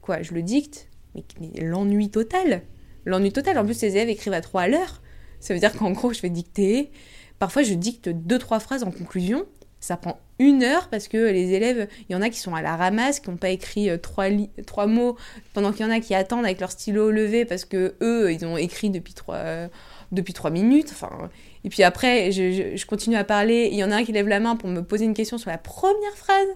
Quoi, 0.00 0.22
je 0.22 0.34
le 0.34 0.42
dicte 0.42 0.88
Mais, 1.14 1.24
l'ennui 1.60 2.10
total 2.10 2.62
L'ennui 3.04 3.32
total. 3.32 3.58
En 3.58 3.64
plus, 3.64 3.80
les 3.82 3.96
élèves 3.96 4.08
écrivent 4.08 4.32
à 4.32 4.40
trois 4.40 4.62
à 4.62 4.68
l'heure. 4.68 5.02
Ça 5.40 5.52
veut 5.52 5.60
dire 5.60 5.72
qu'en 5.74 5.90
gros, 5.90 6.12
je 6.12 6.22
vais 6.22 6.30
dicter. 6.30 6.90
Parfois, 7.38 7.62
je 7.62 7.74
dicte 7.74 8.08
deux, 8.08 8.38
trois 8.38 8.60
phrases 8.60 8.82
en 8.82 8.90
conclusion. 8.90 9.44
Ça 9.80 9.98
prend 9.98 10.18
une 10.38 10.62
heure 10.62 10.88
parce 10.88 11.08
que 11.08 11.18
les 11.18 11.52
élèves, 11.52 11.88
il 12.08 12.12
y 12.14 12.16
en 12.16 12.22
a 12.22 12.30
qui 12.30 12.38
sont 12.38 12.54
à 12.54 12.62
la 12.62 12.76
ramasse, 12.76 13.20
qui 13.20 13.28
n'ont 13.28 13.36
pas 13.36 13.50
écrit 13.50 13.90
euh, 13.90 13.98
trois, 13.98 14.26
trois 14.66 14.86
mots, 14.86 15.18
pendant 15.52 15.72
qu'il 15.72 15.84
y 15.84 15.88
en 15.88 15.92
a 15.92 16.00
qui 16.00 16.14
attendent 16.14 16.46
avec 16.46 16.58
leur 16.60 16.70
stylo 16.70 17.10
levé 17.10 17.44
parce 17.44 17.66
que 17.66 17.94
eux, 18.00 18.32
ils 18.32 18.46
ont 18.46 18.56
écrit 18.56 18.88
depuis 18.88 19.12
trois, 19.12 19.68
depuis 20.10 20.32
trois 20.32 20.50
minutes. 20.50 20.88
Enfin, 20.92 21.28
et 21.64 21.68
puis 21.68 21.82
après, 21.82 22.32
je, 22.32 22.76
je 22.76 22.86
continue 22.86 23.16
à 23.16 23.24
parler. 23.24 23.68
Il 23.70 23.76
y 23.76 23.84
en 23.84 23.90
a 23.90 23.96
un 23.96 24.04
qui 24.04 24.12
lève 24.12 24.28
la 24.28 24.40
main 24.40 24.56
pour 24.56 24.70
me 24.70 24.80
poser 24.80 25.04
une 25.04 25.14
question 25.14 25.36
sur 25.36 25.50
la 25.50 25.58
première 25.58 26.16
phrase. 26.16 26.48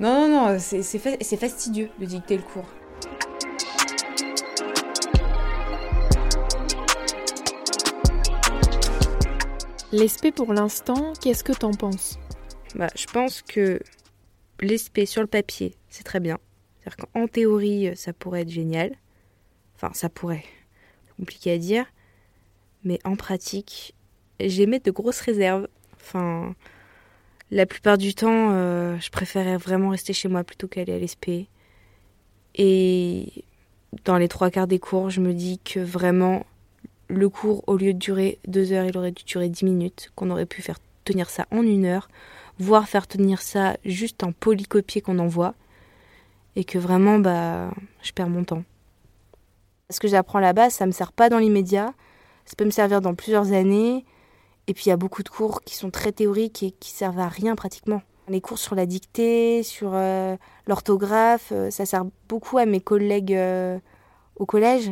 Non, 0.00 0.28
non, 0.28 0.48
non, 0.48 0.58
c'est 0.58 1.36
fastidieux 1.36 1.88
de 2.00 2.06
dicter 2.06 2.36
le 2.36 2.42
cours. 2.42 2.66
L'ESP 9.92 10.30
pour 10.34 10.54
l'instant, 10.54 11.12
qu'est-ce 11.20 11.44
que 11.44 11.52
t'en 11.52 11.72
penses? 11.72 12.18
Bah, 12.74 12.88
Je 12.96 13.04
pense 13.06 13.42
que 13.42 13.78
l'ESP 14.60 15.04
sur 15.04 15.20
le 15.20 15.26
papier, 15.26 15.76
c'est 15.90 16.02
très 16.02 16.18
bien. 16.18 16.38
C'est-à-dire 16.78 17.08
qu'en 17.12 17.26
théorie, 17.26 17.94
ça 17.94 18.14
pourrait 18.14 18.40
être 18.40 18.48
génial. 18.48 18.96
Enfin, 19.74 19.90
ça 19.92 20.08
pourrait. 20.08 20.44
Compliqué 21.18 21.52
à 21.52 21.58
dire. 21.58 21.84
Mais 22.84 23.00
en 23.04 23.16
pratique, 23.16 23.94
j'émets 24.40 24.80
de 24.80 24.90
grosses 24.90 25.20
réserves. 25.20 25.68
Enfin, 26.00 26.54
la 27.50 27.66
plupart 27.66 27.98
du 27.98 28.14
temps, 28.14 28.48
euh, 28.52 28.98
je 28.98 29.10
préférais 29.10 29.58
vraiment 29.58 29.90
rester 29.90 30.14
chez 30.14 30.28
moi 30.28 30.42
plutôt 30.42 30.68
qu'aller 30.68 30.94
à 30.94 30.98
l'ESP. 30.98 31.48
Et 32.54 33.44
dans 34.06 34.16
les 34.16 34.28
trois 34.28 34.50
quarts 34.50 34.66
des 34.66 34.78
cours, 34.78 35.10
je 35.10 35.20
me 35.20 35.34
dis 35.34 35.58
que 35.58 35.80
vraiment, 35.80 36.46
le 37.12 37.28
cours, 37.28 37.62
au 37.66 37.76
lieu 37.76 37.92
de 37.92 37.98
durer 37.98 38.38
deux 38.46 38.72
heures, 38.72 38.86
il 38.86 38.96
aurait 38.96 39.12
dû 39.12 39.22
durer 39.24 39.48
dix 39.48 39.64
minutes, 39.64 40.10
qu'on 40.14 40.30
aurait 40.30 40.46
pu 40.46 40.62
faire 40.62 40.78
tenir 41.04 41.28
ça 41.28 41.46
en 41.50 41.62
une 41.62 41.84
heure, 41.84 42.08
voire 42.58 42.88
faire 42.88 43.06
tenir 43.06 43.42
ça 43.42 43.76
juste 43.84 44.24
en 44.24 44.32
polycopier 44.32 45.02
qu'on 45.02 45.18
envoie, 45.18 45.54
et 46.56 46.64
que 46.64 46.78
vraiment, 46.78 47.18
bah, 47.18 47.70
je 48.02 48.12
perds 48.12 48.28
mon 48.28 48.44
temps. 48.44 48.64
Ce 49.90 50.00
que 50.00 50.08
j'apprends 50.08 50.38
là-bas, 50.38 50.70
ça 50.70 50.86
me 50.86 50.92
sert 50.92 51.12
pas 51.12 51.28
dans 51.28 51.38
l'immédiat, 51.38 51.92
ça 52.46 52.54
peut 52.56 52.64
me 52.64 52.70
servir 52.70 53.02
dans 53.02 53.14
plusieurs 53.14 53.52
années, 53.52 54.06
et 54.66 54.74
puis 54.74 54.84
il 54.86 54.88
y 54.88 54.92
a 54.92 54.96
beaucoup 54.96 55.22
de 55.22 55.28
cours 55.28 55.60
qui 55.62 55.76
sont 55.76 55.90
très 55.90 56.12
théoriques 56.12 56.62
et 56.62 56.70
qui 56.70 56.90
servent 56.90 57.20
à 57.20 57.28
rien 57.28 57.56
pratiquement. 57.56 58.00
Les 58.28 58.40
cours 58.40 58.58
sur 58.58 58.74
la 58.74 58.86
dictée, 58.86 59.62
sur 59.62 59.90
euh, 59.92 60.36
l'orthographe, 60.66 61.50
euh, 61.52 61.70
ça 61.70 61.84
sert 61.84 62.04
beaucoup 62.28 62.56
à 62.56 62.64
mes 62.64 62.80
collègues 62.80 63.34
euh, 63.34 63.78
au 64.36 64.46
collège. 64.46 64.90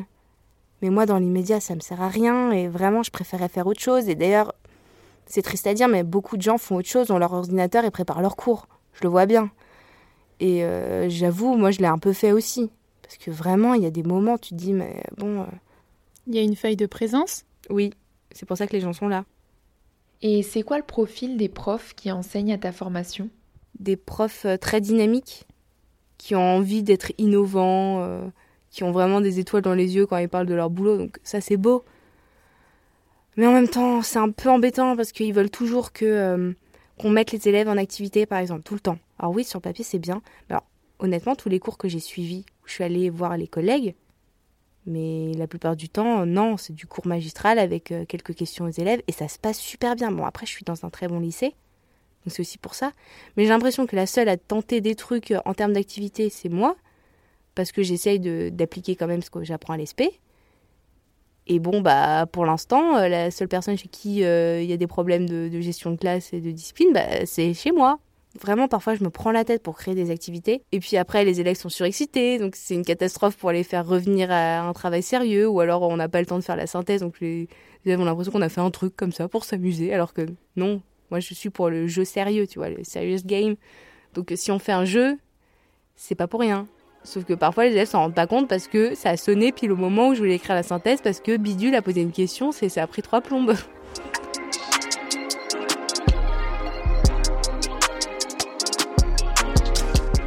Mais 0.83 0.91
moi, 0.91 1.07
dans 1.07 1.19
l'immédiat, 1.19 1.61
ça 1.61 1.75
me 1.75 1.81
sert 1.81 2.01
à 2.01 2.09
rien 2.09 2.51
et 2.53 2.69
vraiment, 2.69 3.03
je 3.03 3.11
préférais 3.11 3.49
faire 3.49 3.67
autre 3.67 3.81
chose. 3.81 4.09
Et 4.09 4.15
d'ailleurs, 4.15 4.55
c'est 5.27 5.43
triste 5.43 5.67
à 5.67 5.75
dire, 5.75 5.89
mais 5.89 6.03
beaucoup 6.03 6.37
de 6.37 6.43
gens 6.43 6.59
font 6.59 6.77
autre 6.77 6.89
chose, 6.89 7.11
ont 7.11 7.19
leur 7.19 7.33
ordinateur 7.33 7.85
et 7.85 7.91
préparent 7.91 8.23
leurs 8.23 8.37
cours. 8.37 8.67
Je 8.95 9.01
le 9.03 9.09
vois 9.09 9.27
bien. 9.27 9.51
Et 10.41 10.65
j'avoue, 11.09 11.55
moi, 11.55 11.71
je 11.71 11.81
l'ai 11.81 11.87
un 11.87 11.99
peu 11.99 12.13
fait 12.13 12.33
aussi. 12.33 12.71
Parce 13.03 13.17
que 13.17 13.31
vraiment, 13.31 13.75
il 13.75 13.83
y 13.83 13.87
a 13.87 13.91
des 13.91 14.03
moments, 14.03 14.39
tu 14.39 14.51
te 14.51 14.55
dis, 14.55 14.73
mais 14.73 15.03
bon. 15.19 15.47
Il 16.27 16.35
y 16.35 16.39
a 16.39 16.43
une 16.43 16.57
feuille 16.57 16.77
de 16.77 16.87
présence? 16.87 17.45
Oui, 17.69 17.93
c'est 18.33 18.47
pour 18.47 18.57
ça 18.57 18.67
que 18.67 18.73
les 18.73 18.81
gens 18.81 18.93
sont 18.93 19.09
là. 19.09 19.25
Et 20.23 20.43
c'est 20.43 20.63
quoi 20.63 20.77
le 20.79 20.85
profil 20.85 21.37
des 21.37 21.49
profs 21.49 21.95
qui 21.95 22.13
enseignent 22.13 22.53
à 22.53 22.59
ta 22.59 22.73
formation? 22.73 23.29
Des 23.79 23.97
profs 23.97 24.45
euh, 24.45 24.57
très 24.57 24.81
dynamiques, 24.81 25.47
qui 26.19 26.35
ont 26.35 26.57
envie 26.57 26.83
d'être 26.83 27.13
innovants, 27.19 28.01
euh, 28.03 28.29
qui 28.71 28.85
ont 28.85 28.93
vraiment 28.93 29.21
des 29.21 29.39
étoiles 29.41 29.63
dans 29.63 29.75
les 29.75 29.97
yeux 29.97 30.07
quand 30.07 30.17
ils 30.17 30.29
parlent 30.29 30.47
de 30.47 30.55
leur 30.55 30.71
boulot, 30.71 30.97
donc 30.97 31.19
ça 31.23 31.41
c'est 31.41 31.57
beau. 31.57 31.85
Mais 33.37 33.47
en 33.47 33.53
même 33.53 33.69
temps, 33.69 34.03
c'est 34.03 34.19
un 34.19 34.31
peu 34.31 34.49
embêtant 34.49 34.97
parce 34.97 35.13
qu'ils 35.13 35.33
veulent 35.33 35.51
toujours 35.51 35.93
que 35.93 36.05
euh, 36.05 36.53
qu'on 36.99 37.11
mette 37.11 37.33
les 37.33 37.49
élèves 37.49 37.69
en 37.69 37.77
activité, 37.77 38.27
par 38.27 38.39
exemple, 38.39 38.63
tout 38.63 38.75
le 38.75 38.81
temps. 38.81 38.99
Alors 39.19 39.33
oui, 39.33 39.45
sur 39.45 39.61
papier 39.61 39.85
c'est 39.85 39.99
bien. 39.99 40.23
Mais 40.49 40.55
alors, 40.55 40.67
honnêtement, 40.99 41.35
tous 41.35 41.49
les 41.49 41.59
cours 41.59 41.79
que 41.79 41.89
j'ai 41.89 42.01
suivis, 42.01 42.45
où 42.63 42.69
je 42.69 42.75
suis 42.75 42.85
allée 42.85 43.11
voir 43.11 43.37
les 43.37 43.49
collègues, 43.49 43.95
mais 44.87 45.33
la 45.35 45.47
plupart 45.47 45.77
du 45.77 45.89
temps, 45.89 46.25
non, 46.25 46.57
c'est 46.57 46.73
du 46.73 46.87
cours 46.87 47.07
magistral 47.07 47.59
avec 47.59 47.93
euh, 47.93 48.05
quelques 48.07 48.35
questions 48.35 48.65
aux 48.65 48.71
élèves 48.71 49.03
et 49.09 49.13
ça 49.13 49.29
se 49.29 49.39
passe 49.39 49.59
super 49.59 49.95
bien. 49.97 50.11
Bon, 50.11 50.25
après, 50.25 50.47
je 50.47 50.53
suis 50.53 50.65
dans 50.65 50.85
un 50.85 50.91
très 50.91 51.09
bon 51.09 51.21
lycée, 51.21 51.55
donc 52.25 52.35
c'est 52.35 52.41
aussi 52.41 52.59
pour 52.59 52.75
ça. 52.75 52.93
Mais 53.37 53.45
j'ai 53.45 53.51
l'impression 53.51 53.87
que 53.87 53.97
la 53.97 54.07
seule 54.07 54.29
à 54.29 54.37
tenter 54.37 54.81
des 54.81 54.95
trucs 54.95 55.31
euh, 55.33 55.41
en 55.45 55.55
termes 55.55 55.73
d'activité, 55.73 56.31
c'est 56.31 56.49
moi, 56.49 56.77
parce 57.55 57.73
que 57.73 57.83
j'essaye 57.83 58.21
d'appliquer 58.51 58.97
quand 58.97 59.07
même 59.07 59.23
ce 59.23 59.31
que 59.31 59.43
j'apprends 59.45 59.75
à 59.75 59.77
l'ESP. 59.77 60.03
Et 61.47 61.59
bon, 61.59 61.81
bah, 61.81 62.27
pour 62.31 62.47
l'instant, 62.47 62.97
euh, 62.97 63.09
la 63.09 63.31
seule 63.31 63.49
personne 63.49 63.77
chez 63.77 63.89
qui 63.89 64.19
il 64.19 64.65
y 64.65 64.73
a 64.73 64.77
des 64.77 64.87
problèmes 64.87 65.29
de, 65.29 65.49
de, 65.49 65.61
gestion 65.61 65.91
de 65.91 65.97
classe 65.97 66.33
et 66.33 66.41
de 66.41 66.51
discipline, 66.51 66.93
bah, 66.93 67.27
c'est 67.27 67.55
chez 67.55 67.73
moi. 67.73 67.99
Vraiment, 68.39 68.69
parfois, 68.69 68.95
je 68.95 69.03
me 69.03 69.11
prends 69.11 69.33
la 69.33 69.45
tête 69.45 69.63
pour 69.63 69.77
créer 69.77 69.95
des 69.95 70.11
activités. 70.11 70.63
Et 70.71 70.79
puis 70.79 70.97
après, 70.97 71.25
les 71.25 71.41
élèves 71.41 71.57
sont 71.57 71.69
surexcités, 71.69 72.39
donc 72.39 72.55
c'est 72.55 72.75
une 72.75 72.85
catastrophe 72.85 73.37
pour 73.37 73.51
les 73.51 73.65
faire 73.65 73.85
revenir 73.85 74.31
à 74.31 74.61
un 74.61 74.73
travail 74.73 75.03
sérieux, 75.03 75.49
ou 75.49 75.59
alors 75.59 75.83
on 75.83 75.97
n'a 75.97 76.09
pas 76.09 76.21
le 76.21 76.27
temps 76.27 76.39
de 76.39 76.45
faire 76.45 76.57
la 76.57 76.69
synthèse, 76.69 77.01
donc 77.01 77.19
les 77.21 77.49
élèves 77.85 78.01
ont 78.01 78.05
l'impression 78.05 78.31
qu'on 78.31 78.43
a 78.43 78.49
fait 78.49 78.61
un 78.61 78.71
truc 78.71 78.95
comme 78.95 79.11
ça 79.11 79.27
pour 79.27 79.45
s'amuser, 79.45 79.93
alors 79.93 80.15
que 80.15 80.27
non, 80.55 80.81
moi 81.11 81.19
je 81.19 81.35
suis 81.35 81.51
pour 81.51 81.71
le 81.71 81.89
jeu 81.89 82.05
sérieux, 82.05 82.47
tu 82.47 82.61
vois, 82.61 82.69
le 82.69 82.85
serious 82.85 83.23
game. 83.25 83.57
Donc 84.15 84.33
si 84.37 84.53
on 84.53 84.61
fait 84.61 84.73
un 84.73 84.85
jeu, 84.85 85.19
c'est 85.97 86.15
pas 86.15 86.29
pour 86.29 86.41
rien. 86.41 86.69
Sauf 87.03 87.25
que 87.25 87.33
parfois 87.33 87.65
les 87.65 87.73
élèves 87.73 87.89
s'en 87.89 88.01
rendent 88.01 88.15
pas 88.15 88.27
compte 88.27 88.47
parce 88.49 88.69
que 88.69 88.95
ça 88.95 89.11
a 89.11 89.17
sonné 89.17 89.53
pile 89.53 89.73
au 89.73 89.77
moment 89.77 90.09
où 90.09 90.15
je 90.15 90.19
voulais 90.21 90.35
écrire 90.35 90.55
la 90.55 90.63
synthèse 90.63 91.01
parce 91.01 91.21
que 91.21 91.37
Bidule 91.37 91.75
a 91.75 91.83
posé 91.83 92.03
une 92.03 92.13
question, 92.13 92.53
c'est 92.53 92.69
ça 92.69 92.83
a 92.83 92.87
pris 92.87 93.03
trois 93.03 93.21
plombes. 93.21 93.55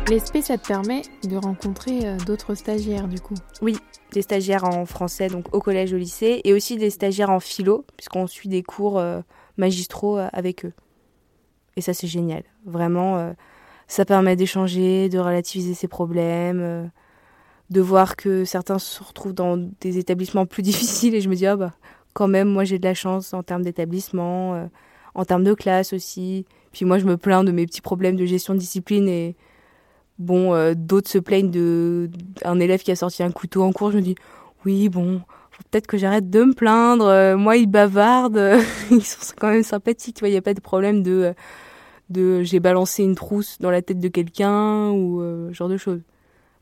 L'ESP, 0.10 0.39
ça 0.42 0.58
te 0.58 0.68
permet 0.68 1.03
de 1.24 1.38
rencontrer 1.38 2.06
euh, 2.06 2.18
d'autres 2.18 2.56
stagiaires 2.56 3.08
du 3.08 3.22
coup 3.22 3.36
Oui, 3.62 3.77
des 4.12 4.22
stagiaires 4.22 4.65
en 4.65 4.86
français, 4.86 5.27
donc 5.27 5.56
au 5.56 5.60
collège, 5.60 5.94
au 5.94 5.98
lycée, 5.98 6.42
et 6.44 6.53
aussi 6.53 6.75
des 6.75 6.89
stagiaires 6.89 7.30
en 7.30 7.39
philo, 7.39 7.86
puisqu'on 7.96 8.27
suit 8.27 8.50
des 8.50 8.63
cours 8.63 9.00
euh, 9.00 9.22
magistraux 9.56 10.18
euh, 10.18 10.27
avec 10.34 10.65
eux. 10.65 10.74
Et 11.77 11.82
ça, 11.82 11.94
c'est 11.94 12.08
génial. 12.08 12.44
Vraiment, 12.65 13.34
ça 13.93 14.05
permet 14.05 14.35
d'échanger, 14.35 15.09
de 15.09 15.19
relativiser 15.19 15.73
ses 15.73 15.88
problèmes, 15.88 16.89
de 17.69 17.81
voir 17.81 18.15
que 18.15 18.45
certains 18.45 18.79
se 18.79 19.03
retrouvent 19.03 19.33
dans 19.33 19.57
des 19.81 19.97
établissements 19.97 20.45
plus 20.45 20.62
difficiles, 20.71 21.15
et 21.15 21.21
je 21.21 21.29
me 21.29 21.35
dis, 21.35 21.45
ah 21.45 21.55
bah, 21.55 21.73
quand 22.13 22.27
même, 22.27 22.47
moi 22.47 22.63
j'ai 22.63 22.79
de 22.79 22.85
la 22.85 22.93
chance 22.93 23.33
en 23.33 23.43
termes 23.43 23.63
d'établissement, 23.63 24.69
en 25.15 25.25
termes 25.25 25.43
de 25.43 25.53
classe 25.53 25.93
aussi. 25.93 26.45
Puis 26.71 26.85
moi, 26.85 26.97
je 26.97 27.05
me 27.05 27.17
plains 27.17 27.43
de 27.43 27.51
mes 27.51 27.65
petits 27.65 27.81
problèmes 27.81 28.15
de 28.15 28.25
gestion 28.25 28.53
de 28.53 28.59
discipline 28.59 29.07
et 29.07 29.35
bon, 30.19 30.53
euh, 30.53 30.73
d'autres 30.75 31.09
se 31.09 31.19
plaignent 31.19 31.51
de 31.51 32.09
élève 32.59 32.81
qui 32.81 32.91
a 32.91 32.95
sorti 32.95 33.23
un 33.23 33.31
couteau 33.31 33.63
en 33.63 33.71
cours. 33.71 33.91
Je 33.91 33.97
me 33.97 34.01
dis, 34.01 34.15
oui, 34.65 34.89
bon, 34.89 35.21
peut-être 35.71 35.88
que 35.88 35.97
j'arrête 35.97 36.29
de 36.29 36.43
me 36.43 36.53
plaindre. 36.53 37.05
Euh, 37.05 37.38
moi, 37.38 37.57
ils 37.57 37.67
bavardent, 37.67 38.57
ils 38.91 39.03
sont 39.03 39.33
quand 39.39 39.50
même 39.50 39.63
sympathiques. 39.63 40.19
Il 40.23 40.31
n'y 40.31 40.38
a 40.38 40.41
pas 40.41 40.55
de 40.55 40.62
problème 40.62 41.03
de, 41.03 41.33
de 42.10 42.43
j'ai 42.43 42.60
balancé 42.60 43.03
une 43.03 43.15
trousse 43.15 43.57
dans 43.60 43.72
la 43.72 43.81
tête 43.81 44.00
de 44.00 44.07
quelqu'un 44.07 44.89
ou 44.91 45.22
euh, 45.22 45.51
genre 45.51 45.69
de 45.69 45.77
choses. 45.77 46.01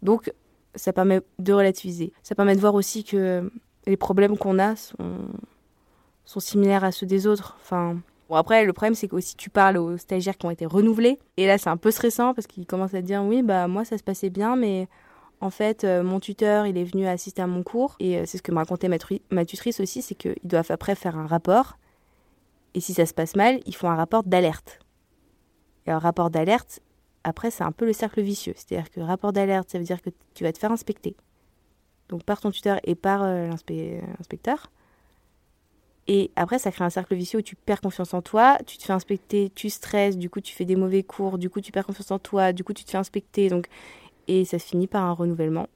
Donc, 0.01 0.31
ça 0.75 0.93
permet 0.93 1.21
de 1.39 1.53
relativiser. 1.53 2.13
Ça 2.23 2.35
permet 2.35 2.55
de 2.55 2.61
voir 2.61 2.75
aussi 2.75 3.03
que 3.03 3.51
les 3.85 3.97
problèmes 3.97 4.37
qu'on 4.37 4.59
a 4.59 4.75
sont, 4.75 6.39
similaires 6.39 6.83
à 6.83 6.91
ceux 6.91 7.05
des 7.05 7.27
autres. 7.27 7.57
Enfin, 7.61 7.97
Bon, 8.29 8.37
après, 8.37 8.63
le 8.63 8.71
problème, 8.71 8.95
c'est 8.95 9.09
que 9.09 9.19
si 9.19 9.35
tu 9.35 9.49
parles 9.49 9.75
aux 9.75 9.97
stagiaires 9.97 10.37
qui 10.37 10.45
ont 10.45 10.51
été 10.51 10.65
renouvelés, 10.65 11.19
et 11.35 11.47
là, 11.47 11.57
c'est 11.57 11.69
un 11.69 11.75
peu 11.75 11.91
stressant 11.91 12.33
parce 12.33 12.47
qu'ils 12.47 12.65
commencent 12.65 12.93
à 12.93 13.01
dire 13.01 13.21
oui, 13.23 13.41
bah 13.41 13.67
moi, 13.67 13.83
ça 13.83 13.97
se 13.97 14.03
passait 14.03 14.29
bien, 14.29 14.55
mais 14.55 14.87
en 15.41 15.49
fait, 15.49 15.83
euh, 15.83 16.03
mon 16.03 16.19
tuteur, 16.19 16.67
il 16.67 16.77
est 16.77 16.83
venu 16.83 17.07
assister 17.07 17.41
à 17.41 17.47
mon 17.47 17.63
cours, 17.63 17.95
et 17.99 18.19
euh, 18.19 18.23
c'est 18.25 18.37
ce 18.37 18.43
que 18.43 18.51
me 18.51 18.57
racontait 18.57 18.87
ma, 18.87 19.45
tutrice 19.45 19.79
aussi, 19.79 20.01
c'est 20.01 20.15
qu'ils 20.15 20.35
doivent 20.43 20.69
après 20.69 20.95
faire 20.95 21.17
un 21.17 21.25
rapport, 21.25 21.77
et 22.75 22.79
si 22.79 22.93
ça 22.93 23.05
se 23.05 23.13
passe 23.13 23.35
mal, 23.35 23.59
ils 23.65 23.75
font 23.75 23.89
un 23.89 23.95
rapport 23.95 24.23
d'alerte. 24.23 24.79
Un 25.91 25.99
rapport 25.99 26.29
d'alerte, 26.29 26.79
après, 27.23 27.51
c'est 27.51 27.63
un 27.63 27.71
peu 27.71 27.85
le 27.85 27.93
cercle 27.93 28.21
vicieux. 28.21 28.53
C'est-à-dire 28.55 28.89
que 28.89 28.99
rapport 29.01 29.33
d'alerte, 29.33 29.69
ça 29.69 29.77
veut 29.77 29.83
dire 29.83 30.01
que 30.01 30.09
tu 30.33 30.43
vas 30.43 30.51
te 30.51 30.57
faire 30.57 30.71
inspecter. 30.71 31.15
Donc 32.09 32.23
par 32.23 32.41
ton 32.41 32.51
tuteur 32.51 32.79
et 32.83 32.95
par 32.95 33.23
euh, 33.23 33.47
l'inspecteur. 33.47 34.71
Et 36.07 36.31
après, 36.35 36.59
ça 36.59 36.71
crée 36.71 36.83
un 36.83 36.89
cercle 36.89 37.15
vicieux 37.15 37.39
où 37.39 37.43
tu 37.43 37.55
perds 37.55 37.79
confiance 37.79 38.13
en 38.13 38.21
toi, 38.21 38.57
tu 38.65 38.77
te 38.77 38.83
fais 38.83 38.91
inspecter, 38.91 39.51
tu 39.53 39.69
stresses, 39.69 40.17
du 40.17 40.29
coup, 40.29 40.41
tu 40.41 40.53
fais 40.53 40.65
des 40.65 40.75
mauvais 40.75 41.03
cours, 41.03 41.37
du 41.37 41.49
coup, 41.49 41.61
tu 41.61 41.71
perds 41.71 41.85
confiance 41.85 42.11
en 42.11 42.19
toi, 42.19 42.53
du 42.53 42.63
coup, 42.63 42.73
tu 42.73 42.83
te 42.83 42.91
fais 42.91 42.97
inspecter. 42.97 43.49
Donc... 43.49 43.67
Et 44.27 44.45
ça 44.45 44.59
se 44.59 44.65
finit 44.67 44.87
par 44.87 45.03
un 45.03 45.13
renouvellement. 45.13 45.67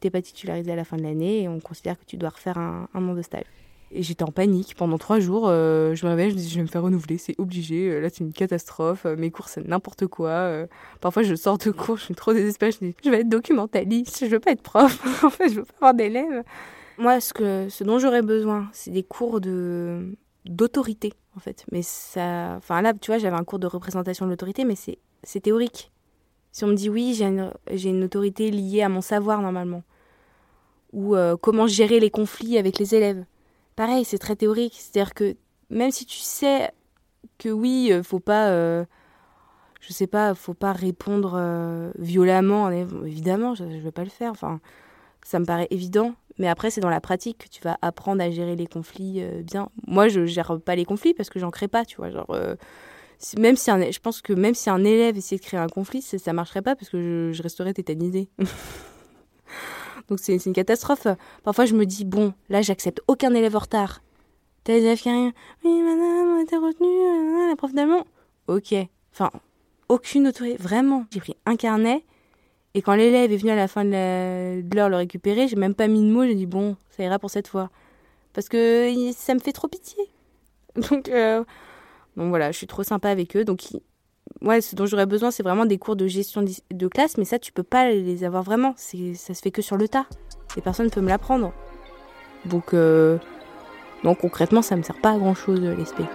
Tu 0.00 0.06
n'es 0.06 0.10
pas 0.10 0.22
titularisé 0.22 0.72
à 0.72 0.76
la 0.76 0.84
fin 0.84 0.96
de 0.96 1.02
l'année 1.02 1.42
et 1.42 1.48
on 1.48 1.60
considère 1.60 1.98
que 1.98 2.04
tu 2.04 2.16
dois 2.16 2.30
refaire 2.30 2.58
un, 2.58 2.88
un 2.94 3.08
an 3.08 3.14
de 3.14 3.22
stage. 3.22 3.44
Et 3.94 4.02
j'étais 4.02 4.24
en 4.24 4.32
panique 4.32 4.74
pendant 4.74 4.96
trois 4.96 5.20
jours. 5.20 5.48
Euh, 5.48 5.94
je 5.94 6.06
me 6.06 6.10
réveille, 6.10 6.30
je 6.30 6.36
me 6.36 6.40
dis, 6.40 6.48
je 6.48 6.56
vais 6.56 6.62
me 6.62 6.66
faire 6.66 6.82
renouveler, 6.82 7.18
c'est 7.18 7.38
obligé. 7.38 7.90
Euh, 7.90 8.00
là, 8.00 8.08
c'est 8.08 8.20
une 8.20 8.32
catastrophe. 8.32 9.04
Euh, 9.04 9.16
mes 9.16 9.30
cours, 9.30 9.48
c'est 9.48 9.66
n'importe 9.68 10.06
quoi. 10.06 10.66
parfois, 11.00 11.22
je 11.22 11.34
sors 11.34 11.58
de 11.58 11.70
cours, 11.70 11.98
je 11.98 12.04
suis 12.04 12.14
trop 12.14 12.32
désespérée. 12.32 12.72
Je 12.72 12.78
dis, 12.78 12.94
je 13.04 13.10
vais 13.10 13.20
être 13.20 13.28
documentaliste, 13.28 14.24
je 14.24 14.30
veux 14.30 14.40
pas 14.40 14.52
être 14.52 14.62
prof. 14.62 15.22
en 15.24 15.30
fait, 15.30 15.50
je 15.50 15.56
veux 15.56 15.64
pas 15.64 15.74
avoir 15.76 15.94
d'élèves. 15.94 16.42
Moi, 16.96 17.20
ce, 17.20 17.34
que, 17.34 17.68
ce 17.68 17.84
dont 17.84 17.98
j'aurais 17.98 18.22
besoin, 18.22 18.68
c'est 18.72 18.90
des 18.90 19.02
cours 19.02 19.40
de 19.40 20.16
d'autorité, 20.46 21.12
en 21.36 21.40
fait. 21.40 21.64
Mais 21.70 21.82
ça... 21.82 22.54
Enfin 22.56 22.82
là, 22.82 22.94
tu 22.94 23.10
vois, 23.10 23.18
j'avais 23.18 23.36
un 23.36 23.44
cours 23.44 23.60
de 23.60 23.66
représentation 23.66 24.24
de 24.24 24.30
l'autorité, 24.30 24.64
mais 24.64 24.74
c'est 24.74 25.40
théorique. 25.40 25.92
Si 26.50 26.64
on 26.64 26.68
me 26.68 26.74
dit 26.74 26.88
oui, 26.88 27.14
j'ai 27.14 27.26
une, 27.26 27.52
une, 27.70 28.04
autorité 28.04 28.50
liée 28.50 28.82
à 28.82 28.88
mon 28.88 29.02
savoir, 29.02 29.40
normalement. 29.40 29.82
Ou 30.92 31.14
comment 31.40 31.66
gérer 31.66 32.00
les 32.00 32.10
conflits 32.10 32.58
avec 32.58 32.78
les 32.78 32.94
élèves. 32.94 33.24
Pareil, 33.76 34.04
c'est 34.04 34.18
très 34.18 34.36
théorique. 34.36 34.74
C'est-à-dire 34.76 35.14
que 35.14 35.36
même 35.70 35.90
si 35.90 36.06
tu 36.06 36.18
sais 36.18 36.70
que 37.38 37.48
oui, 37.48 37.90
euh, 37.92 38.02
faut 38.02 38.20
pas... 38.20 38.48
Euh, 38.50 38.84
je 39.80 39.92
sais 39.92 40.06
pas, 40.06 40.34
faut 40.36 40.54
pas 40.54 40.72
répondre 40.72 41.92
violemment, 41.98 42.70
évidemment, 42.70 43.56
je, 43.56 43.64
je 43.64 43.78
vais 43.78 43.90
pas 43.90 44.04
le 44.04 44.10
faire. 44.10 44.30
Enfin, 44.30 44.60
ça 45.24 45.40
me 45.40 45.44
paraît 45.44 45.66
évident. 45.70 46.14
Mais 46.38 46.48
après, 46.48 46.70
c'est 46.70 46.80
dans 46.80 46.90
la 46.90 47.00
pratique 47.00 47.38
que 47.38 47.48
tu 47.48 47.62
vas 47.62 47.78
apprendre 47.82 48.22
à 48.22 48.30
gérer 48.30 48.56
les 48.56 48.66
conflits 48.66 49.22
euh, 49.22 49.42
bien. 49.42 49.68
Moi, 49.86 50.08
je 50.08 50.24
gère 50.24 50.58
pas 50.60 50.74
les 50.74 50.84
conflits 50.84 51.14
parce 51.14 51.30
que 51.30 51.38
j'en 51.38 51.50
crée 51.50 51.68
pas, 51.68 51.84
tu 51.84 51.96
vois. 51.96 52.10
Genre, 52.10 52.30
euh, 52.30 52.56
même 53.38 53.56
si 53.56 53.70
je 53.70 54.00
pense 54.00 54.22
que 54.22 54.32
même 54.32 54.54
si 54.54 54.70
un 54.70 54.82
élève 54.82 55.16
essayait 55.16 55.38
de 55.38 55.44
créer 55.44 55.60
un 55.60 55.68
conflit, 55.68 56.02
ça, 56.02 56.18
ça 56.18 56.32
marcherait 56.32 56.62
pas 56.62 56.74
parce 56.74 56.88
que 56.88 57.30
je, 57.30 57.32
je 57.32 57.42
resterais 57.42 57.74
tétanisée. 57.74 58.28
Donc 60.12 60.20
c'est 60.20 60.36
une 60.44 60.52
catastrophe. 60.52 61.06
Parfois, 61.42 61.64
je 61.64 61.74
me 61.74 61.86
dis 61.86 62.04
bon, 62.04 62.34
là, 62.50 62.60
j'accepte 62.60 63.00
aucun 63.08 63.32
élève 63.32 63.56
en 63.56 63.60
retard. 63.60 64.02
T'as 64.62 64.74
des 64.74 64.80
élèves 64.80 65.00
qui 65.00 65.08
rien. 65.08 65.32
Oui, 65.64 65.80
madame, 65.80 66.34
on 66.34 66.38
a 66.38 66.42
été 66.42 66.54
retenu, 66.54 66.86
euh, 66.86 67.48
la 67.48 67.56
prof 67.56 67.72
d'allemand. 67.72 68.04
Ok. 68.46 68.74
Enfin, 69.10 69.30
aucune 69.88 70.28
autorité. 70.28 70.58
Vraiment. 70.58 71.06
J'ai 71.10 71.20
pris 71.20 71.34
un 71.46 71.56
carnet 71.56 72.04
et 72.74 72.82
quand 72.82 72.94
l'élève 72.94 73.32
est 73.32 73.36
venu 73.38 73.52
à 73.52 73.56
la 73.56 73.68
fin 73.68 73.86
de 73.86 74.76
l'heure 74.76 74.90
le 74.90 74.96
récupérer, 74.96 75.48
j'ai 75.48 75.56
même 75.56 75.74
pas 75.74 75.88
mis 75.88 76.02
de 76.02 76.12
mots, 76.12 76.24
j'ai 76.24 76.34
dit 76.34 76.44
bon, 76.44 76.76
ça 76.90 77.02
ira 77.02 77.18
pour 77.18 77.30
cette 77.30 77.48
fois. 77.48 77.70
Parce 78.34 78.50
que 78.50 78.92
ça 79.16 79.32
me 79.32 79.40
fait 79.40 79.52
trop 79.52 79.68
pitié. 79.68 80.10
Donc, 80.90 81.08
euh, 81.08 81.42
voilà, 82.16 82.52
je 82.52 82.58
suis 82.58 82.66
trop 82.66 82.82
sympa 82.82 83.08
avec 83.08 83.34
eux. 83.34 83.46
Donc, 83.46 83.62
ouais, 84.42 84.60
ce 84.60 84.76
dont 84.76 84.86
j'aurais 84.86 85.06
besoin, 85.06 85.30
c'est 85.30 85.42
vraiment 85.42 85.66
des 85.66 85.78
cours 85.78 85.96
de 85.96 86.06
gestion 86.06 86.42
de 86.42 86.88
classe, 86.88 87.16
mais 87.18 87.24
ça, 87.24 87.38
tu 87.38 87.52
peux 87.52 87.62
pas 87.62 87.90
les 87.90 88.24
avoir 88.24 88.42
vraiment. 88.42 88.74
Ça 88.76 89.34
se 89.34 89.40
fait 89.40 89.50
que 89.50 89.62
sur 89.62 89.76
le 89.76 89.88
tas. 89.88 90.06
Et 90.56 90.60
personne 90.60 90.86
ne 90.86 90.90
peut 90.90 91.00
me 91.00 91.08
l'apprendre. 91.08 91.52
Donc, 92.44 92.74
euh, 92.74 93.18
concrètement, 94.20 94.62
ça 94.62 94.76
me 94.76 94.82
sert 94.82 95.00
pas 95.00 95.12
à 95.12 95.18
grand 95.18 95.34
chose, 95.34 95.60
l'esprit. 95.60 96.06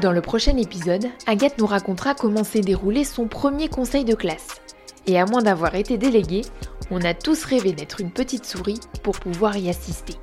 Dans 0.00 0.12
le 0.12 0.20
prochain 0.20 0.56
épisode, 0.56 1.06
Agathe 1.26 1.58
nous 1.58 1.66
racontera 1.66 2.14
comment 2.14 2.44
s'est 2.44 2.60
déroulé 2.60 3.02
son 3.02 3.26
premier 3.26 3.68
conseil 3.68 4.04
de 4.04 4.14
classe. 4.14 4.60
Et 5.08 5.18
à 5.18 5.26
moins 5.26 5.42
d'avoir 5.42 5.74
été 5.74 5.98
délégué, 5.98 6.42
on 6.92 7.00
a 7.00 7.14
tous 7.14 7.44
rêvé 7.44 7.72
d'être 7.72 8.00
une 8.00 8.12
petite 8.12 8.44
souris 8.44 8.78
pour 9.02 9.18
pouvoir 9.18 9.56
y 9.56 9.68
assister. 9.68 10.14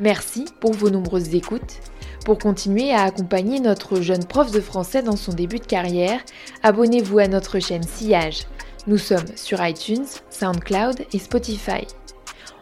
Merci 0.00 0.44
pour 0.60 0.72
vos 0.72 0.90
nombreuses 0.90 1.34
écoutes. 1.34 1.80
Pour 2.24 2.38
continuer 2.38 2.92
à 2.92 3.02
accompagner 3.02 3.58
notre 3.58 4.00
jeune 4.00 4.24
prof 4.24 4.50
de 4.52 4.60
français 4.60 5.02
dans 5.02 5.16
son 5.16 5.32
début 5.32 5.58
de 5.58 5.66
carrière, 5.66 6.20
abonnez-vous 6.62 7.18
à 7.18 7.26
notre 7.26 7.58
chaîne 7.58 7.82
Sillage. 7.82 8.46
Nous 8.86 8.98
sommes 8.98 9.26
sur 9.34 9.64
iTunes, 9.64 10.06
SoundCloud 10.30 11.04
et 11.12 11.18
Spotify. 11.18 11.86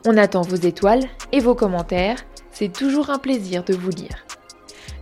On 0.06 0.16
attend 0.16 0.42
vos 0.42 0.56
étoiles 0.56 1.04
et 1.32 1.40
vos 1.40 1.54
commentaires, 1.54 2.24
c'est 2.52 2.72
toujours 2.72 3.10
un 3.10 3.18
plaisir 3.18 3.64
de 3.64 3.74
vous 3.74 3.90
lire. 3.90 4.24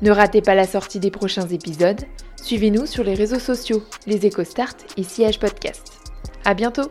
Ne 0.03 0.11
ratez 0.11 0.43
pas 0.43 0.55
la 0.55 0.67
sortie 0.67 1.01
des 1.01 1.11
prochains 1.11 1.49
épisodes. 1.49 2.03
Suivez-nous 2.43 2.87
sur 2.87 3.05
les 3.05 3.15
réseaux 3.15 3.39
sociaux, 3.39 3.83
les 4.07 4.27
EcoStart 4.27 4.75
et 4.97 5.05
Siège 5.05 5.39
Podcast. 5.39 5.93
À 6.45 6.55
bientôt! 6.55 6.91